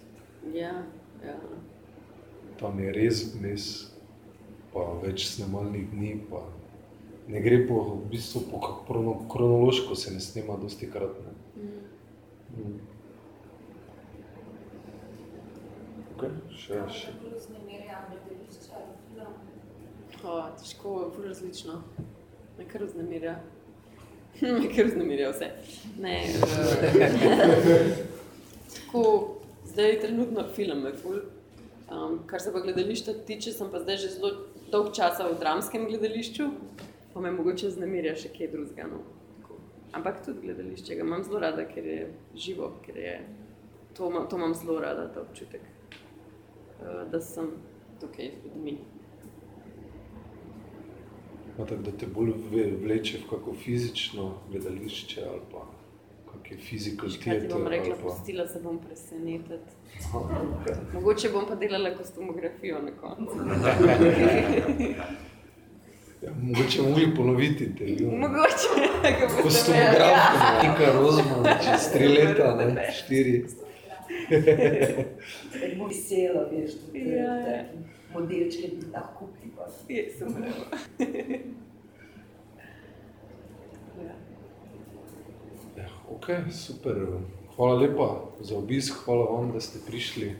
[0.53, 0.83] Ja,
[1.25, 1.39] ja.
[2.59, 3.65] Tam je res mes,
[4.73, 6.43] pa več snemalnih dni, pa
[7.27, 11.17] ne gre po, v bistvu po krono, kronološko se ne snema dosti krat.
[11.25, 11.34] Ne.
[16.15, 17.11] Okay, še, še.
[20.25, 21.81] O, težko, ful različno.
[22.57, 23.35] Me kar vznemirja.
[24.41, 25.49] Me kar vznemirja vse.
[25.99, 26.15] Ne,
[28.75, 29.03] tako,
[29.65, 31.19] zdaj trenutno film je ful.
[31.91, 34.31] Um, kar se pa gledališča tiče, sem pa zdaj že zelo
[34.71, 36.47] dolg časa v dramskem gledališču,
[37.13, 38.87] pa me mogoče vznemirja še kaj drugega.
[38.89, 39.03] No.
[39.95, 43.15] Ampak tudi gledališče ga imam zelo rada, ker je živo, ker je,
[43.97, 47.47] to, to imam zelo rada, ta občutek, uh, da sem
[48.01, 48.77] tukaj z ljudmi.
[51.57, 52.33] Ma tako, da te bolj
[52.83, 55.63] vleče v kako fizično gledališče ali pa
[56.31, 59.71] kak je fizikal Veš, Kaj ti bom rekla, pustila se bom presenetiti.
[60.93, 63.35] Mogoče bom pa delala kostumografijo na koncu.
[66.21, 68.11] Ja, mogoče mogli ponoviti intervju.
[68.11, 68.67] Mogoče,
[69.19, 73.45] ko boste Kostumografka, Nika Rozman, čez tri leta, ne, štiri.
[75.77, 77.45] Bo vesela, veš, tudi Ja, ja.
[77.45, 77.77] taki
[78.13, 79.69] modelčke bi lahko kupila.
[79.89, 80.43] Je, super.
[83.95, 84.11] Ja.
[85.77, 86.95] Ja, ok, super.
[87.55, 88.07] Hvala lepa
[88.41, 90.33] za obisk, hvala vam, da ste prišli.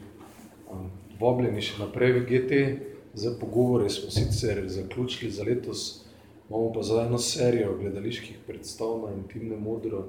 [0.70, 0.90] Um,
[1.20, 2.52] Vabljeni še naprej v GT.
[3.16, 6.05] Za pogovore smo sicer zaključili za letos,
[6.48, 10.04] imamo pa za eno serijo gledaliških predstav na Intimne modro,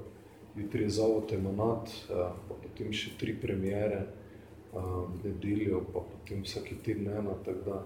[0.55, 2.13] jutri je zavod Emanat, eh,
[2.47, 4.05] pa potem še tri premiere
[4.73, 7.83] v nedeljo, pa potem vsaki teden ena, tako da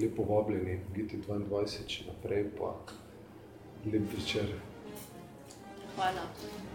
[0.00, 2.74] lepo vabljeni, GT22 še naprej, pa
[3.84, 4.54] lep večer.
[5.96, 6.69] Hvala.